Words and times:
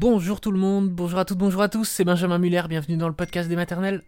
Bonjour 0.00 0.40
tout 0.40 0.50
le 0.50 0.58
monde, 0.58 0.88
bonjour 0.88 1.18
à 1.18 1.26
toutes, 1.26 1.36
bonjour 1.36 1.60
à 1.60 1.68
tous, 1.68 1.84
c'est 1.84 2.04
Benjamin 2.04 2.38
Muller, 2.38 2.62
bienvenue 2.66 2.96
dans 2.96 3.06
le 3.06 3.12
podcast 3.12 3.50
des 3.50 3.54
maternelles. 3.54 4.00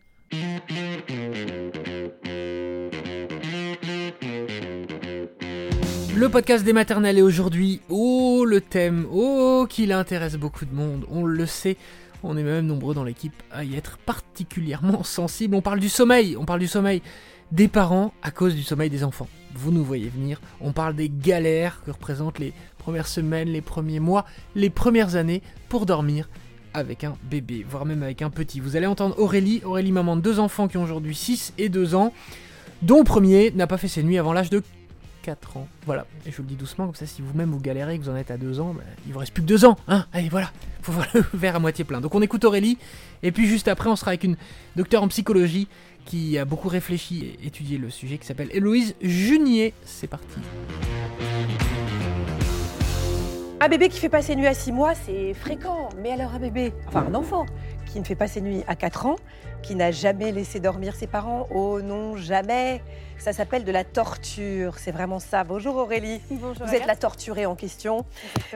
Le 6.16 6.28
podcast 6.30 6.64
des 6.64 6.72
maternelles 6.72 7.18
est 7.18 7.22
aujourd'hui, 7.22 7.82
oh 7.90 8.46
le 8.46 8.62
thème, 8.62 9.06
oh 9.12 9.66
qu'il 9.68 9.92
intéresse 9.92 10.36
beaucoup 10.36 10.64
de 10.64 10.74
monde, 10.74 11.04
on 11.10 11.26
le 11.26 11.44
sait, 11.44 11.76
on 12.22 12.38
est 12.38 12.42
même 12.42 12.64
nombreux 12.64 12.94
dans 12.94 13.04
l'équipe 13.04 13.34
à 13.50 13.62
y 13.62 13.76
être 13.76 13.98
particulièrement 13.98 15.02
sensible. 15.04 15.54
On 15.56 15.60
parle 15.60 15.80
du 15.80 15.90
sommeil, 15.90 16.38
on 16.38 16.46
parle 16.46 16.60
du 16.60 16.68
sommeil 16.68 17.02
des 17.50 17.68
parents 17.68 18.14
à 18.22 18.30
cause 18.30 18.54
du 18.54 18.62
sommeil 18.62 18.88
des 18.88 19.04
enfants. 19.04 19.28
Vous 19.54 19.70
nous 19.70 19.84
voyez 19.84 20.08
venir, 20.08 20.40
on 20.62 20.72
parle 20.72 20.96
des 20.96 21.10
galères 21.10 21.82
que 21.84 21.90
représentent 21.90 22.38
les 22.38 22.54
premières 22.82 23.06
semaines, 23.06 23.48
les 23.48 23.60
premiers 23.60 24.00
mois, 24.00 24.24
les 24.54 24.70
premières 24.70 25.16
années 25.16 25.42
pour 25.68 25.86
dormir 25.86 26.28
avec 26.74 27.04
un 27.04 27.14
bébé, 27.30 27.64
voire 27.68 27.84
même 27.84 28.02
avec 28.02 28.22
un 28.22 28.30
petit. 28.30 28.60
Vous 28.60 28.76
allez 28.76 28.86
entendre 28.86 29.18
Aurélie, 29.18 29.62
Aurélie 29.64 29.92
maman 29.92 30.16
de 30.16 30.22
deux 30.22 30.38
enfants 30.38 30.68
qui 30.68 30.76
ont 30.78 30.82
aujourd'hui 30.82 31.14
6 31.14 31.54
et 31.58 31.68
2 31.68 31.94
ans, 31.94 32.12
dont 32.82 33.04
premier 33.04 33.50
n'a 33.50 33.66
pas 33.66 33.76
fait 33.76 33.88
ses 33.88 34.02
nuits 34.02 34.18
avant 34.18 34.32
l'âge 34.32 34.50
de 34.50 34.62
4 35.22 35.56
ans. 35.58 35.68
Voilà, 35.86 36.06
et 36.26 36.30
je 36.30 36.36
vous 36.36 36.42
le 36.42 36.48
dis 36.48 36.56
doucement, 36.56 36.86
comme 36.86 36.94
ça 36.94 37.06
si 37.06 37.22
vous-même 37.22 37.50
vous 37.50 37.60
galérez, 37.60 37.98
que 37.98 38.04
vous 38.04 38.10
en 38.10 38.16
êtes 38.16 38.30
à 38.30 38.36
2 38.36 38.60
ans, 38.60 38.74
bah, 38.74 38.82
il 39.06 39.12
vous 39.12 39.18
reste 39.18 39.32
plus 39.32 39.42
que 39.42 39.48
2 39.48 39.64
ans, 39.64 39.76
hein 39.86 40.06
Allez 40.12 40.28
voilà, 40.28 40.50
faut 40.80 40.92
voir 40.92 41.06
le 41.14 41.24
verre 41.34 41.56
à 41.56 41.60
moitié 41.60 41.84
plein. 41.84 42.00
Donc 42.00 42.14
on 42.14 42.22
écoute 42.22 42.44
Aurélie, 42.44 42.78
et 43.22 43.32
puis 43.32 43.46
juste 43.46 43.68
après 43.68 43.88
on 43.88 43.96
sera 43.96 44.10
avec 44.10 44.24
une 44.24 44.36
docteure 44.74 45.02
en 45.02 45.08
psychologie 45.08 45.68
qui 46.04 46.36
a 46.38 46.44
beaucoup 46.44 46.68
réfléchi 46.68 47.36
et 47.40 47.46
étudié 47.46 47.78
le 47.78 47.90
sujet, 47.90 48.18
qui 48.18 48.26
s'appelle 48.26 48.48
Héloïse 48.52 48.96
Junier. 49.00 49.72
C'est 49.84 50.08
parti. 50.08 50.40
Un 53.64 53.68
bébé 53.68 53.88
qui 53.88 54.00
fait 54.00 54.08
pas 54.08 54.22
ses 54.22 54.34
nuits 54.34 54.48
à 54.48 54.54
6 54.54 54.72
mois, 54.72 54.92
c'est 54.96 55.34
fréquent. 55.34 55.88
Mais 55.98 56.10
alors 56.10 56.34
un 56.34 56.40
bébé, 56.40 56.72
enfin 56.88 57.06
un 57.08 57.14
enfant, 57.14 57.46
qui 57.86 58.00
ne 58.00 58.04
fait 58.04 58.16
pas 58.16 58.26
ses 58.26 58.40
nuits 58.40 58.64
à 58.66 58.74
4 58.74 59.06
ans, 59.06 59.14
qui 59.62 59.76
n'a 59.76 59.92
jamais 59.92 60.32
laissé 60.32 60.58
dormir 60.58 60.96
ses 60.96 61.06
parents, 61.06 61.46
oh 61.54 61.80
non, 61.80 62.16
jamais. 62.16 62.82
Ça 63.18 63.32
s'appelle 63.32 63.62
de 63.62 63.70
la 63.70 63.84
torture, 63.84 64.80
c'est 64.80 64.90
vraiment 64.90 65.20
ça. 65.20 65.44
Bonjour 65.44 65.76
Aurélie. 65.76 66.20
Bonjour. 66.32 66.66
Vous 66.66 66.74
êtes 66.74 66.86
la 66.86 66.96
torturée 66.96 67.46
en 67.46 67.54
question. 67.54 68.04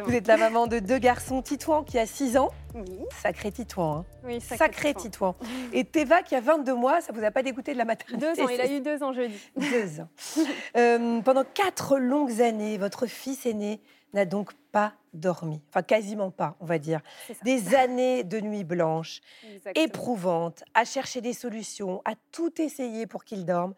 Vous 0.05 0.13
êtes 0.13 0.27
la 0.27 0.39
maman 0.39 0.67
de 0.67 0.81
deux 0.81 0.99
garçons, 0.99 1.41
Titouan 1.41 1.85
qui 1.85 2.01
a 2.01 2.07
6 2.07 2.37
ans. 2.37 2.51
Oui, 2.75 2.99
Sacré 3.23 3.53
Titouan. 3.53 3.99
hein. 3.99 4.05
oui 4.25 4.41
Sacré, 4.41 4.93
Titouan. 4.93 5.35
Titouan. 5.35 5.71
Et 5.73 5.85
Teva 5.85 6.23
qui 6.23 6.35
a 6.35 6.41
22 6.41 6.75
mois, 6.75 7.01
ça 7.01 7.13
vous 7.13 7.23
a 7.23 7.31
pas 7.31 7.45
dégoûté 7.45 7.75
de 7.75 7.79
la 7.79 7.85
maternité? 7.85 8.27
Deux 8.27 8.43
ans, 8.43 8.49
il 8.49 8.61
a 8.61 8.67
eu 8.67 8.81
deux 8.81 9.01
ans 9.05 9.13
jeudi. 9.13 9.39
Deux 9.57 10.01
ans. 10.01 10.09
Euh, 10.77 11.21
pendant 11.23 11.45
quatre 11.45 11.97
longues 11.97 12.43
années, 12.43 12.77
votre 12.77 13.07
fils 13.07 13.47
aîné 13.47 13.81
n'a 14.13 14.25
donc 14.25 14.53
pas 14.73 14.95
dormi. 15.13 15.63
Enfin, 15.71 15.83
quasiment 15.83 16.31
pas, 16.31 16.57
on 16.61 16.67
va 16.67 16.79
dire. 16.79 17.01
Des 17.45 17.75
années 17.75 18.25
de 18.25 18.41
nuits 18.41 18.65
blanches, 18.65 19.21
Exactement. 19.45 19.85
éprouvantes, 19.85 20.65
à 20.75 20.85
chercher 20.85 21.21
des 21.21 21.33
solutions, 21.33 22.03
à 22.05 22.15
tout 22.33 22.61
essayer 22.61 23.07
pour 23.07 23.25
qu'il 23.25 23.45
dorme. 23.45 23.75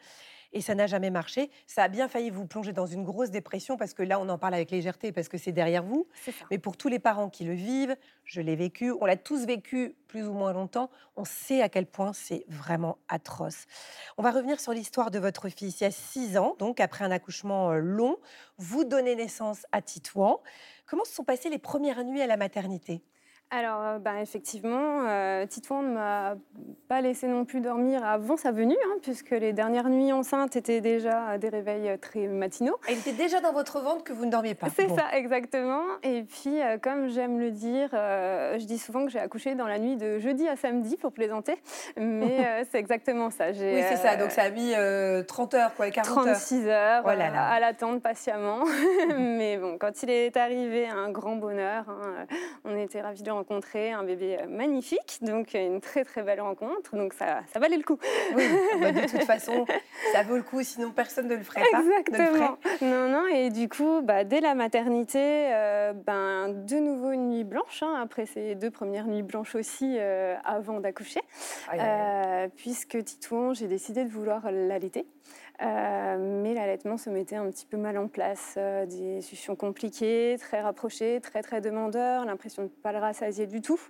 Et 0.53 0.61
ça 0.61 0.75
n'a 0.75 0.87
jamais 0.87 1.11
marché. 1.11 1.51
Ça 1.67 1.85
a 1.85 1.89
bien 1.89 2.09
failli 2.09 2.31
vous 2.31 2.47
plonger 2.47 2.73
dans 2.73 2.87
une 2.87 3.05
grosse 3.05 3.31
dépression 3.31 3.77
parce 3.77 3.93
que 3.93 4.03
là, 4.03 4.19
on 4.19 4.29
en 4.29 4.39
parle 4.39 4.55
avec 4.55 4.71
légèreté 4.71 5.13
parce 5.13 5.29
que 5.29 5.37
c'est 5.37 5.53
derrière 5.53 5.83
vous. 5.83 6.09
Mais 6.51 6.59
pour 6.59 6.77
tous 6.77 6.89
les 6.89 6.99
parents 6.99 7.29
qui 7.29 7.45
le 7.45 7.53
vivent, 7.53 7.97
je 8.25 8.41
l'ai 8.41 8.57
vécu, 8.57 8.93
on 9.01 9.05
l'a 9.05 9.17
tous 9.17 9.45
vécu 9.45 9.95
plus 10.07 10.27
ou 10.27 10.33
moins 10.33 10.53
longtemps, 10.53 10.91
on 11.17 11.25
sait 11.25 11.61
à 11.61 11.69
quel 11.69 11.87
point 11.87 12.13
c'est 12.13 12.45
vraiment 12.49 12.99
atroce. 13.09 13.67
On 14.17 14.23
va 14.23 14.31
revenir 14.31 14.59
sur 14.59 14.73
l'histoire 14.73 15.11
de 15.11 15.19
votre 15.19 15.49
fils. 15.49 15.81
Il 15.81 15.85
y 15.85 15.87
a 15.87 15.91
six 15.91 16.39
ans, 16.39 16.57
donc 16.59 16.81
après 16.81 17.05
un 17.05 17.11
accouchement 17.11 17.71
euh, 17.71 17.79
long, 17.79 18.17
vous 18.57 18.85
donnez 18.85 19.17
naissance 19.17 19.67
à 19.73 19.83
Titouan. 19.83 20.41
Comment 20.87 21.05
se 21.05 21.13
sont 21.13 21.25
passées 21.25 21.51
les 21.51 21.59
premières 21.59 22.03
nuits 22.05 22.23
à 22.23 22.27
la 22.27 22.39
maternité? 22.39 23.03
Alors, 23.51 23.99
bah, 23.99 24.21
effectivement, 24.21 25.07
euh, 25.09 25.47
Titouan 25.47 25.83
ne 25.83 25.95
m'a 25.95 26.35
pas 26.87 27.01
laissé 27.01 27.27
non 27.29 27.47
plus 27.47 27.61
dormir 27.63 28.05
avant 28.05 28.37
sa 28.37 28.53
venue, 28.53 28.77
hein, 28.85 28.99
puisque 29.03 29.31
les 29.31 29.55
dernières 29.55 29.89
nuits 29.89 30.13
enceintes 30.13 30.55
étaient 30.57 30.83
déjà 30.83 31.39
des 31.39 31.49
réveils 31.49 31.99
très 31.99 32.27
matinaux. 32.27 32.77
Il 32.91 32.99
était 32.99 33.13
déjà 33.13 33.41
dans 33.41 33.53
votre 33.53 33.81
ventre 33.81 34.05
que 34.05 34.13
vous 34.13 34.27
ne 34.27 34.31
dormiez 34.31 34.55
pas. 34.55 34.67
C'est 34.77 34.87
Bon. 34.87 34.97
ça, 34.97 35.05
exactement. 35.17 35.81
Et 36.03 36.25
puis, 36.25 36.61
euh, 36.61 36.77
comme 36.77 37.09
j'aime 37.09 37.39
le 37.39 37.51
dire, 37.51 37.89
euh, 37.95 38.59
je 38.59 38.65
dis 38.67 38.79
souvent 38.79 39.07
que 39.07 39.11
j'ai 39.11 39.19
accouché 39.19 39.55
dans 39.55 39.67
la 39.67 39.79
nuit 39.79 39.97
de 39.97 40.19
jeudi 40.19 40.47
à 40.47 40.57
samedi, 40.57 40.99
pour 40.99 41.13
plaisanter. 41.13 41.57
Mais 41.97 42.67
c'est 42.71 42.79
exactement 42.79 43.31
ça. 43.31 43.47
Oui, 43.49 43.83
c'est 43.89 43.97
ça. 43.97 44.17
Donc 44.17 44.31
ça 44.31 44.43
a 44.43 44.51
mis 44.51 44.75
euh, 44.77 45.23
30 45.23 45.55
heures, 45.55 45.75
quoi, 45.75 45.89
40 45.91 46.19
heures. 46.19 46.25
36 46.35 46.69
heures 46.69 47.03
Oh 47.07 47.09
là 47.09 47.15
euh, 47.31 47.33
là. 47.33 47.49
à 47.49 47.61
l'attente 47.61 48.03
patiemment. 48.03 48.59
Mais 49.19 49.57
bon, 49.57 49.79
quand 49.79 50.03
il 50.03 50.11
est 50.11 50.37
arrivé, 50.37 50.87
un 50.87 51.11
grand 51.11 51.37
bonheur. 51.37 51.85
hein, 51.89 52.27
on 52.67 52.77
était 52.77 53.01
ravis 53.01 53.23
de 53.23 53.29
le 53.29 53.38
rencontrer, 53.39 53.93
un 53.93 54.03
bébé 54.03 54.39
euh, 54.41 54.47
magnifique, 54.49 55.19
donc 55.23 55.55
euh, 55.55 55.67
une 55.67 55.81
très 55.81 56.05
très 56.05 56.23
belle 56.23 56.41
rencontre. 56.41 56.97
Donc 56.97 57.13
ça, 57.13 57.41
ça 57.53 57.59
valait 57.59 57.77
le 57.77 57.83
coup. 57.83 57.99
Oui, 58.35 58.45
bah, 58.81 58.93
de 58.93 59.01
toute 59.01 59.25
façon, 59.25 59.65
ça 60.13 60.23
vaut 60.23 60.37
le 60.37 60.43
coup, 60.43 60.63
sinon 60.63 60.91
personne 60.91 61.29
ne 61.29 61.37
le 61.37 61.43
ferait 61.43 61.63
pas. 61.71 61.81
ferait. 61.81 62.01
Exactement. 62.01 62.59
Non, 62.83 63.09
non, 63.09 63.27
et 63.29 63.51
du 63.51 63.69
coup, 63.69 64.01
bah, 64.03 64.25
dès 64.25 64.41
la 64.41 64.55
maternité, 64.55 65.19
euh, 65.23 65.93
ben, 65.93 66.49
de 66.49 66.77
nouveau 66.77 67.13
une 67.13 67.31
nuit 67.31 67.45
blanche, 67.45 67.83
hein, 67.83 67.95
après 68.03 68.27
ces 68.27 68.55
deux 68.55 68.71
premières 68.71 69.07
nuits 69.07 69.23
blanches 69.23 69.55
aussi 69.55 69.97
euh, 69.99 70.35
avant 70.45 70.81
d'accoucher. 70.81 71.21
Puisque 72.57 73.03
Titouan, 73.05 73.55
j'ai 73.55 73.69
décidé 73.69 74.05
de 74.05 74.11
vouloir 74.11 74.51
l'allaiter. 74.51 75.07
Euh, 75.61 76.43
mais 76.43 76.55
l'allaitement 76.55 76.97
se 76.97 77.11
mettait 77.11 77.37
un 77.37 77.51
petit 77.51 77.67
peu 77.67 77.77
mal 77.77 77.99
en 77.99 78.07
place. 78.07 78.55
Euh, 78.57 78.87
des 78.87 79.21
suctions 79.23 79.57
compliquées, 79.57 80.37
très 80.39 80.61
rapprochées, 80.61 81.21
très 81.21 81.43
très 81.43 81.61
demandeurs, 81.61 82.25
l'impression 82.25 82.63
de 82.63 82.69
ne 82.69 82.73
pas 82.73 82.93
le 82.93 82.99
rassasier 82.99 83.47
du 83.47 83.61
tout. 83.61 83.81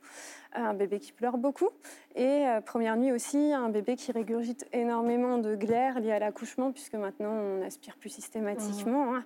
Euh, 0.56 0.60
un 0.60 0.74
bébé 0.74 0.98
qui 0.98 1.12
pleure 1.12 1.36
beaucoup. 1.36 1.68
Et 2.16 2.44
première 2.64 2.96
nuit 2.96 3.12
aussi, 3.12 3.52
un 3.52 3.68
bébé 3.68 3.96
qui 3.96 4.12
régurgite 4.12 4.66
énormément 4.72 5.38
de 5.38 5.54
glaire 5.54 6.00
liées 6.00 6.12
à 6.12 6.18
l'accouchement, 6.18 6.72
puisque 6.72 6.94
maintenant 6.94 7.32
on 7.32 7.62
aspire 7.62 7.96
plus 7.96 8.08
systématiquement. 8.08 9.14
hein. 9.14 9.24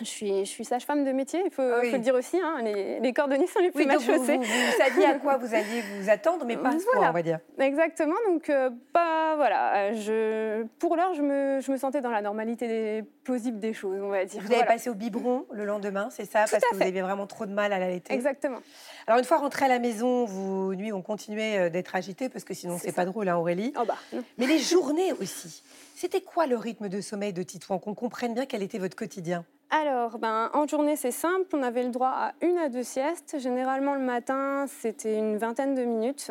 Je 0.00 0.04
suis, 0.04 0.40
je 0.44 0.50
suis 0.50 0.64
sage-femme 0.64 1.04
de 1.04 1.12
métier, 1.12 1.40
il 1.46 1.52
faut, 1.52 1.62
Ah 1.62 1.78
oui. 1.80 1.90
faut 1.90 1.96
le 1.96 2.02
dire 2.02 2.16
aussi. 2.16 2.36
hein. 2.42 2.56
Les, 2.64 2.98
les 2.98 3.12
cordonniers 3.12 3.46
sont 3.46 3.60
les 3.60 3.70
plus 3.70 3.82
Oui, 3.82 3.86
mal 3.86 3.98
donc 3.98 4.04
vous, 4.06 4.16
chaussés. 4.16 4.36
vous, 4.38 4.42
vous 4.42 4.76
saviez 4.76 5.04
à 5.06 5.14
quoi? 5.20 5.36
Vous 5.36 5.54
alliez 5.54 5.82
vous 6.00 6.10
attendre, 6.10 6.44
mais 6.44 6.56
pas 6.56 6.70
à 6.70 6.78
ce 6.80 6.84
point, 6.92 7.08
on 7.08 7.12
va 7.12 7.22
dire. 7.22 7.38
Exactement, 7.60 8.16
donc 8.26 8.50
euh, 8.50 8.70
pas 8.92 9.36
voilà. 9.36 9.76
euh, 9.76 9.94
Je, 9.94 10.66
pour 10.80 10.96
l'heure, 10.96 11.14
je 11.14 11.22
me, 11.22 11.60
je 11.60 11.70
me 11.70 11.76
sentais 11.76 12.00
dans 12.00 12.10
la 12.10 12.22
normalité 12.22 12.66
des, 12.66 13.04
plausible 13.22 13.60
des 13.60 13.72
choses, 13.72 14.00
on 14.02 14.08
va 14.08 14.24
dire. 14.24 14.40
Vous 14.40 14.46
avez 14.46 14.56
Voilà. 14.56 14.72
passé 14.72 14.90
au 14.90 14.94
biberon 14.94 15.46
le 15.52 15.64
lendemain, 15.64 16.08
c'est 16.10 16.24
ça, 16.24 16.44
Tout 16.46 16.50
parce 16.50 16.64
que 16.64 16.74
vous 16.74 16.82
aviez 16.82 17.00
vraiment 17.02 17.28
trop 17.28 17.46
de 17.46 17.52
mal 17.52 17.72
à 17.72 17.78
l'allaiter. 17.78 18.12
Exactement. 18.14 18.58
Alors 19.06 19.20
une 19.20 19.24
fois 19.24 19.36
rentré 19.36 19.66
à 19.66 19.68
la 19.68 19.78
maison, 19.78 20.24
vos 20.24 20.74
nuits 20.74 20.92
ont 20.92 21.02
continué 21.02 21.56
euh, 21.56 21.70
d'être 21.70 21.94
agitées, 21.94 22.28
parce 22.28 22.42
que 22.44 22.52
sinon 22.54 22.78
C'est 22.80 22.90
pas 22.90 23.04
drôle, 23.04 23.28
hein, 23.28 23.36
Aurélie. 23.36 23.72
Oh 23.80 23.84
bah. 23.86 23.96
Mais 24.38 24.46
les 24.48 24.58
journées 24.58 25.12
aussi. 25.20 25.62
C'était 25.94 26.20
quoi 26.20 26.46
le 26.48 26.56
rythme 26.56 26.88
de 26.88 27.00
sommeil 27.00 27.32
de 27.32 27.44
Titouan? 27.44 27.78
Qu'on 27.78 27.94
comprenne 27.94 28.34
bien 28.34 28.44
quel 28.46 28.62
était 28.64 28.78
votre 28.78 28.96
quotidien? 28.96 29.44
Alors, 29.70 30.18
ben, 30.18 30.50
en 30.52 30.66
journée, 30.66 30.94
c'est 30.94 31.10
simple. 31.10 31.46
On 31.52 31.62
avait 31.62 31.82
le 31.82 31.90
droit 31.90 32.12
à 32.14 32.32
une 32.42 32.58
à 32.58 32.68
deux 32.68 32.82
siestes. 32.82 33.36
Généralement, 33.38 33.94
le 33.94 34.00
matin, 34.00 34.66
c'était 34.68 35.18
une 35.18 35.36
vingtaine 35.36 35.74
de 35.74 35.84
minutes. 35.84 36.30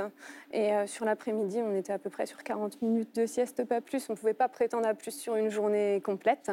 Et 0.56 0.72
euh, 0.72 0.86
sur 0.86 1.03
l'après-midi, 1.03 1.59
on 1.66 1.75
était 1.75 1.94
à 1.94 1.97
peu 1.97 2.12
près 2.12 2.28
sur 2.28 2.44
40 2.44 2.80
minutes 2.84 3.16
de 3.16 3.25
sieste, 3.25 3.64
pas 3.66 3.81
plus. 3.81 4.08
On 4.09 4.14
ne 4.14 4.18
pouvait 4.18 4.36
pas 4.36 4.47
prétendre 4.47 4.88
à 4.88 4.94
plus 4.94 5.09
sur 5.12 5.36
une 5.36 5.50
journée 5.50 6.00
complète, 6.06 6.52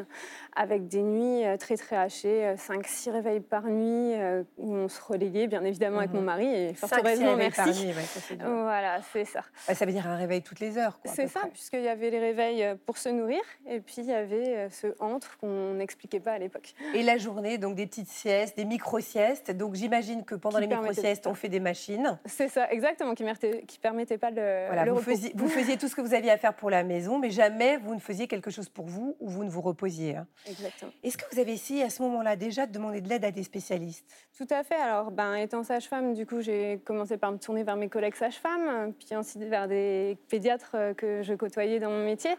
avec 0.57 0.89
des 0.89 1.03
nuits 1.03 1.45
euh, 1.45 1.59
très, 1.59 1.77
très 1.77 1.97
hachées, 1.97 2.55
5-6 2.57 3.11
réveils 3.11 3.41
par 3.41 3.65
nuit, 3.65 4.15
euh, 4.15 4.43
où 4.57 4.73
on 4.75 4.89
se 4.89 5.03
relayait, 5.03 5.47
bien 5.49 5.63
évidemment, 5.65 5.99
avec 5.99 6.11
Mhm. 6.13 6.17
mon 6.17 6.23
mari. 6.23 6.47
Et 6.47 6.73
fort 6.73 6.89
heureusement, 6.93 7.33
réveils 7.35 7.51
par 7.51 7.67
merci. 7.67 7.85
nuit, 7.87 7.93
ouais, 7.95 8.03
ça. 8.03 8.21
Voilà, 8.49 9.01
c'est 9.13 9.27
ça. 9.27 9.41
Bah, 9.69 9.75
ça 9.75 9.85
veut 9.85 9.93
dire 9.93 10.07
un 10.07 10.17
réveil 10.17 10.41
toutes 10.41 10.61
les 10.61 10.79
heures. 10.79 10.99
C'est 11.05 11.27
ça, 11.29 11.41
puisqu'il 11.53 11.83
y 11.83 11.89
avait 11.89 12.09
les 12.09 12.21
réveils 12.21 12.65
euh, 12.65 12.77
pour 12.87 12.97
se 12.97 13.11
nourrir, 13.11 13.43
et 13.69 13.81
puis 13.81 13.97
il 13.99 14.07
y 14.07 14.15
avait 14.15 14.57
euh, 14.57 14.71
ce 14.71 14.87
entre 15.01 15.37
qu'on 15.37 15.75
n'expliquait 15.75 16.21
pas 16.21 16.33
à 16.33 16.39
l'époque. 16.39 16.73
Et 16.95 17.03
la 17.03 17.19
journée, 17.19 17.59
donc 17.59 17.75
des 17.75 17.87
petites 17.87 18.09
siestes, 18.09 18.57
des 18.57 18.65
micro-siestes. 18.65 19.51
Donc 19.51 19.75
j'imagine 19.75 20.25
que 20.25 20.37
pendant 20.37 20.59
Qui 20.59 20.67
les 20.67 20.75
micro-siestes, 20.75 21.27
on 21.27 21.35
fait 21.35 21.51
des 21.51 21.61
machines. 21.61 22.19
C'est 22.25 22.49
ça, 22.49 22.71
exactement, 22.71 23.15
qui 23.15 23.25
qui 23.67 23.79
permettait 23.91 24.19
pas 24.19 24.31
le, 24.31 24.67
Voilà, 24.67 24.85
le 24.85 24.93
vous, 24.93 24.99
repos. 24.99 25.11
faisiez, 25.11 25.33
vous 25.35 25.49
faisiez 25.59 25.77
tout 25.77 25.89
ce 25.89 25.97
que 25.97 26.01
vous 26.01 26.15
aviez 26.15 26.31
à 26.31 26.39
faire 26.39 26.55
pour 26.55 26.71
la 26.71 26.85
maison, 26.85 27.19
mais 27.19 27.31
jamais 27.31 27.77
vous 27.79 27.95
ne 27.95 28.01
faisiez 28.01 28.29
quelque 28.29 28.51
chose 28.51 28.69
pour 28.69 28.87
vous 28.87 29.17
ou 29.21 29.29
vous 29.29 29.43
ne 29.45 29.51
vous 29.51 29.61
reposiez. 29.61 30.17
hein. 30.17 30.27
Exactement. 30.49 30.93
Est-ce 31.03 31.19
que 31.19 31.25
vous 31.33 31.41
avez 31.41 31.53
essayé 31.53 31.83
à 31.83 31.91
ce 31.91 32.03
moment-là 32.03 32.37
déjà 32.37 32.67
de 32.67 32.73
demander 32.73 33.01
de 33.01 33.09
l'aide 33.09 33.25
à 33.25 33.31
des 33.33 33.43
spécialistes? 33.43 34.07
Tout 34.39 34.47
à 34.51 34.63
fait. 34.63 34.77
Alors, 34.77 35.11
ben, 35.11 35.35
étant 35.35 35.65
sage-femme, 35.65 36.15
du 36.15 36.25
coup, 36.25 36.41
j'ai 36.41 36.81
commencé 36.85 37.17
par 37.19 37.33
me 37.33 37.39
tourner 37.39 37.65
vers 37.65 37.77
mes 37.77 37.89
collègues 37.89 38.15
sages-femmes, 38.15 38.93
puis 38.93 39.15
ensuite 39.17 39.43
vers 39.45 39.67
des 39.69 40.17
pédiatres 40.29 40.71
euh, 40.75 40.95
que 40.95 41.23
je 41.23 41.35
côtoyais 41.35 41.81
dans 41.81 41.91
mon 41.91 42.05
métier. 42.05 42.31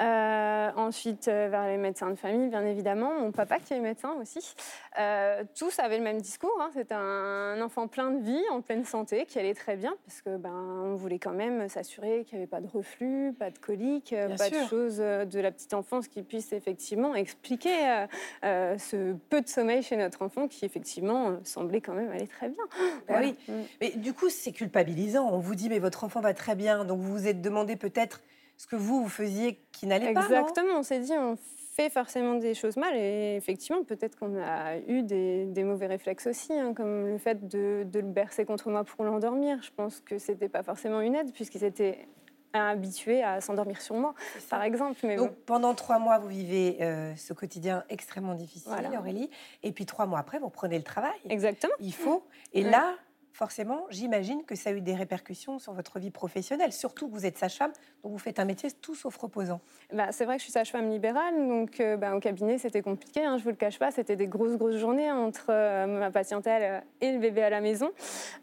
Euh, 0.00 0.70
ensuite, 0.76 1.28
euh, 1.28 1.48
vers 1.50 1.66
les 1.68 1.76
médecins 1.76 2.10
de 2.10 2.16
famille, 2.16 2.48
bien 2.48 2.64
évidemment. 2.66 3.20
Mon 3.20 3.32
papa 3.32 3.58
qui 3.60 3.74
est 3.74 3.80
médecin 3.80 4.12
aussi. 4.20 4.54
Euh, 4.98 5.44
tous 5.56 5.78
avaient 5.78 5.98
le 5.98 6.04
même 6.04 6.20
discours. 6.20 6.56
Hein. 6.60 6.70
C'était 6.74 6.94
un 6.94 7.60
enfant 7.62 7.86
plein 7.88 8.10
de 8.10 8.22
vie, 8.22 8.42
en 8.50 8.60
pleine 8.60 8.84
santé, 8.84 9.24
qui 9.26 9.38
allait 9.38 9.54
très 9.54 9.76
bien, 9.76 9.94
parce 10.06 10.22
que 10.22 10.36
ben, 10.36 10.87
on 10.88 10.96
voulait 10.96 11.18
quand 11.18 11.32
même 11.32 11.68
s'assurer 11.68 12.24
qu'il 12.24 12.38
n'y 12.38 12.42
avait 12.42 12.50
pas 12.50 12.60
de 12.60 12.66
reflux, 12.66 13.34
pas 13.38 13.50
de 13.50 13.58
colique, 13.58 14.14
pas 14.36 14.50
de 14.50 14.68
choses 14.68 14.98
de 14.98 15.40
la 15.40 15.50
petite 15.50 15.74
enfance 15.74 16.08
qui 16.08 16.22
puissent 16.22 16.52
effectivement 16.52 17.14
expliquer 17.14 18.06
ce 18.42 19.14
peu 19.28 19.40
de 19.40 19.48
sommeil 19.48 19.82
chez 19.82 19.96
notre 19.96 20.22
enfant, 20.22 20.48
qui 20.48 20.64
effectivement 20.64 21.38
semblait 21.44 21.80
quand 21.80 21.94
même 21.94 22.10
aller 22.10 22.26
très 22.26 22.48
bien. 22.48 22.64
Bah 23.08 23.20
oui. 23.22 23.34
Mm. 23.48 23.52
Mais 23.80 23.90
du 23.90 24.12
coup, 24.12 24.28
c'est 24.28 24.52
culpabilisant. 24.52 25.28
On 25.30 25.38
vous 25.38 25.54
dit, 25.54 25.68
mais 25.68 25.78
votre 25.78 26.04
enfant 26.04 26.20
va 26.20 26.34
très 26.34 26.54
bien, 26.54 26.84
donc 26.84 27.00
vous 27.00 27.12
vous 27.12 27.26
êtes 27.26 27.40
demandé 27.40 27.76
peut-être 27.76 28.20
ce 28.56 28.66
que 28.66 28.76
vous, 28.76 29.02
vous 29.02 29.08
faisiez 29.08 29.60
qui 29.72 29.86
n'allait 29.86 30.12
pas. 30.12 30.22
Exactement, 30.22 30.78
on 30.78 30.82
s'est 30.82 31.00
dit, 31.00 31.12
on 31.12 31.36
fait 31.78 31.90
forcément 31.90 32.34
des 32.34 32.54
choses 32.54 32.76
mal. 32.76 32.94
Et 32.96 33.36
effectivement, 33.36 33.84
peut-être 33.84 34.18
qu'on 34.18 34.36
a 34.36 34.78
eu 34.88 35.02
des, 35.02 35.64
mauvais 35.64 35.86
réflexes 35.86 36.26
aussi, 36.26 36.52
hein, 36.52 36.74
comme 36.74 37.06
le 37.06 37.18
fait 37.18 37.46
de, 37.46 37.86
le 37.92 38.02
bercer 38.02 38.44
contre 38.44 38.68
moi 38.70 38.84
pour 38.84 39.04
l'endormir. 39.04 39.62
Je 39.62 39.70
pense 39.76 40.00
que 40.00 40.18
c'était 40.18 40.48
pas 40.48 40.62
forcément 40.62 41.00
une 41.00 41.14
aide, 41.14 41.32
puisqu'ils 41.32 41.64
étaient 41.64 42.08
habitués 42.52 43.22
à 43.22 43.40
s'endormir 43.40 43.80
sur 43.80 43.94
moi, 43.94 44.14
par 44.50 44.62
exemple. 44.62 44.98
Mais 45.04 45.16
Donc 45.16 45.36
pendant 45.46 45.74
trois 45.74 45.98
mois, 45.98 46.18
vous 46.18 46.28
vivez 46.28 46.78
euh, 46.80 47.14
ce 47.14 47.32
quotidien 47.32 47.84
extrêmement 47.90 48.34
difficile, 48.34 48.90
Aurélie. 48.98 49.30
Et 49.62 49.70
puis 49.70 49.86
trois 49.86 50.06
mois 50.06 50.18
après, 50.18 50.38
vous 50.40 50.50
prenez 50.50 50.78
le 50.78 50.84
travail. 50.84 51.18
Exactement. 51.28 51.74
Il 51.78 51.94
faut. 51.94 52.26
Et 52.54 52.64
là, 52.64 52.96
forcément, 53.32 53.86
j'imagine 53.90 54.44
que 54.44 54.54
ça 54.54 54.70
a 54.70 54.72
eu 54.72 54.80
des 54.80 54.94
répercussions 54.94 55.58
sur 55.58 55.72
votre 55.72 55.98
vie 55.98 56.10
professionnelle, 56.10 56.72
surtout 56.72 57.08
que 57.08 57.12
vous 57.12 57.26
êtes 57.26 57.38
sage-femme, 57.38 57.72
donc 58.02 58.12
vous 58.12 58.18
faites 58.18 58.38
un 58.38 58.44
métier 58.44 58.70
tout 58.70 58.94
sauf 58.94 59.16
reposant. 59.16 59.60
Bah, 59.92 60.10
c'est 60.10 60.24
vrai 60.24 60.36
que 60.36 60.40
je 60.40 60.44
suis 60.44 60.52
sage-femme 60.52 60.90
libérale, 60.90 61.34
donc 61.48 61.80
euh, 61.80 61.96
bah, 61.96 62.16
au 62.16 62.20
cabinet 62.20 62.58
c'était 62.58 62.82
compliqué, 62.82 63.24
hein, 63.24 63.38
je 63.38 63.44
vous 63.44 63.50
le 63.50 63.56
cache 63.56 63.78
pas, 63.78 63.90
c'était 63.90 64.16
des 64.16 64.26
grosses 64.26 64.56
grosses 64.56 64.76
journées 64.76 65.10
entre 65.10 65.46
euh, 65.50 65.86
ma 65.86 66.10
patientèle 66.10 66.82
et 67.00 67.12
le 67.12 67.18
bébé 67.18 67.42
à 67.42 67.50
la 67.50 67.60
maison. 67.60 67.90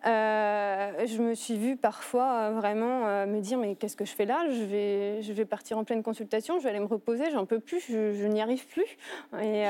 Euh, 0.06 1.06
je 1.06 1.22
me 1.22 1.34
suis 1.34 1.58
vue 1.58 1.76
parfois 1.76 2.52
vraiment 2.52 3.26
me 3.26 3.40
dire 3.40 3.58
mais 3.58 3.76
qu'est-ce 3.76 3.96
que 3.96 4.06
je 4.06 4.14
fais 4.14 4.26
là? 4.26 4.46
Je 4.50 4.64
vais, 4.64 5.22
je 5.22 5.34
vais 5.34 5.46
partir 5.46 5.78
en 5.78 5.84
pleine 5.84 6.04
consultation, 6.04 6.58
je 6.60 6.64
vais 6.64 6.70
aller 6.70 6.80
me 6.80 6.86
reposer, 6.86 7.32
j'en 7.32 7.46
peux 7.46 7.60
plus, 7.60 7.82
je, 7.90 8.26
n'y 8.26 8.42
arrive 8.42 8.66
plus. 8.68 8.86
Et, 9.42 9.64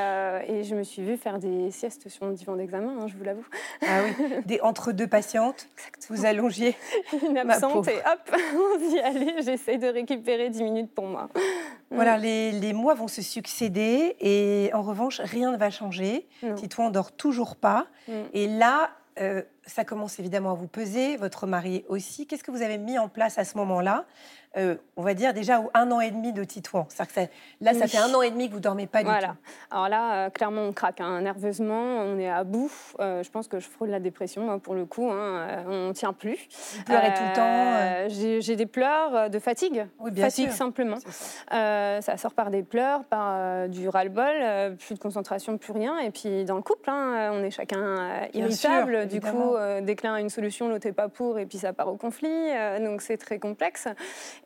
et, 0.48 0.64
je 0.64 0.76
me 0.76 0.84
suis 0.84 1.04
vue 1.04 1.18
faire 1.18 1.40
des 1.40 1.72
siestes 1.72 2.10
sur 2.10 2.26
mon 2.26 2.32
divan 2.32 2.56
d'examen, 2.56 2.96
hein, 3.00 3.08
je 3.08 3.16
vous 3.18 3.24
l'avoue. 3.24 3.46
Ah 3.82 4.02
oui, 4.04 4.26
des, 4.46 4.62
entre 4.62 4.92
deux 4.92 5.08
patiente, 5.16 5.68
vous 6.10 6.26
allongiez. 6.26 6.76
Une 7.30 7.38
absente 7.38 7.88
et 7.88 8.00
hop, 8.00 8.36
on 8.54 8.94
y 8.94 9.00
allait. 9.00 9.42
J'essaie 9.42 9.78
de 9.78 9.88
récupérer 9.88 10.50
10 10.50 10.64
minutes 10.64 10.92
pour 10.94 11.06
moi. 11.06 11.30
Voilà, 11.90 12.18
les, 12.18 12.52
les, 12.52 12.74
mois 12.74 12.96
vont 12.96 13.08
se 13.08 13.22
succéder 13.22 14.18
et 14.20 14.72
en 14.74 14.82
revanche, 14.82 15.22
rien 15.22 15.52
ne 15.52 15.58
va 15.58 15.70
changer. 15.70 16.28
Titouan 16.58 16.90
dort 16.90 17.14
toujours 17.14 17.56
pas. 17.56 17.88
Mm. 18.10 18.14
Et 18.34 18.48
là, 18.48 18.92
euh, 19.22 19.42
ça 19.66 19.84
commence 19.84 20.20
évidemment 20.20 20.52
à 20.52 20.56
vous 20.56 20.68
peser, 20.68 21.18
votre 21.18 21.48
mari 21.48 21.86
aussi. 21.88 22.28
Qu'est-ce 22.28 22.44
que 22.44 22.52
vous 22.52 22.62
avez 22.62 22.78
mis 22.78 22.98
en 23.00 23.10
place 23.10 23.38
à 23.38 23.46
ce 23.46 23.58
moment-là 23.58 24.06
euh, 24.58 24.76
on 24.96 25.02
va 25.02 25.14
dire 25.14 25.34
déjà 25.34 25.62
un 25.74 25.92
an 25.92 26.00
et 26.00 26.12
demi 26.12 26.32
de 26.32 26.44
Titouan. 26.44 26.88
Ça, 26.90 27.04
là, 27.60 27.74
ça 27.74 27.88
fait 27.88 27.98
un 27.98 28.14
an 28.14 28.22
et 28.22 28.32
demi 28.32 28.48
que 28.48 28.54
vous 28.54 28.62
dormez 28.62 28.88
pas 28.88 29.04
du 29.04 29.10
tout. 29.10 29.26
Alors 29.70 29.90
là, 29.90 30.14
euh, 30.14 30.30
clairement, 30.30 30.62
on 30.62 30.72
craque 30.72 31.02
hein. 31.02 31.22
nerveusement, 31.22 32.00
on 32.00 32.18
est 32.18 32.30
à 32.30 32.46
bout. 32.46 32.72
Euh, 33.02 33.22
je 33.22 33.30
pense 33.30 33.50
que 33.50 33.60
je 33.60 33.68
frôle 33.68 33.90
la 33.90 34.00
dépression 34.00 34.58
pour 34.60 34.74
le 34.74 34.86
coup. 34.86 35.12
Hein. 35.12 35.66
on 35.68 35.92
tient 35.92 36.14
plus. 36.14 36.38
Vous 36.78 36.84
pleurez 36.84 37.14
tout 37.14 37.24
le 37.24 37.36
temps. 37.36 38.40
J'ai 38.40 38.56
des 38.56 38.66
pleurs 38.66 39.30
de 39.30 39.40
fatigue, 39.40 39.86
oui, 40.00 40.12
bien 40.12 40.26
fatigue 40.26 40.52
simplement. 40.52 40.98
Ça. 41.50 42.18
sort 42.18 42.34
par 42.34 42.50
des 42.50 42.64
pleurs, 42.64 43.04
par 43.04 43.68
du 43.68 43.90
ras-le-bol, 43.90 44.78
plus 44.78 44.96
de 44.96 45.00
concentration, 45.00 45.58
plus 45.58 45.74
rien. 45.74 46.00
Et 46.00 46.12
puis 46.12 46.46
dans 46.46 46.56
le 46.56 46.62
couple, 46.62 46.90
hein, 46.90 47.32
on 47.34 47.44
est 47.44 47.52
chacun 47.52 48.28
irritable. 48.34 49.08
du 49.08 49.20
coup, 49.20 49.55
déclin 49.82 50.18
une 50.18 50.30
solution, 50.30 50.70
l'autre 50.70 50.88
n'est 50.88 50.94
pas 50.94 51.10
pour, 51.10 51.40
et 51.40 51.46
puis 51.46 51.58
ça 51.58 51.74
part 51.74 51.88
au 51.88 51.98
conflit. 51.98 52.52
donc 52.82 53.02
c'est 53.02 53.18
très 53.18 53.40
complexe. 53.40 53.88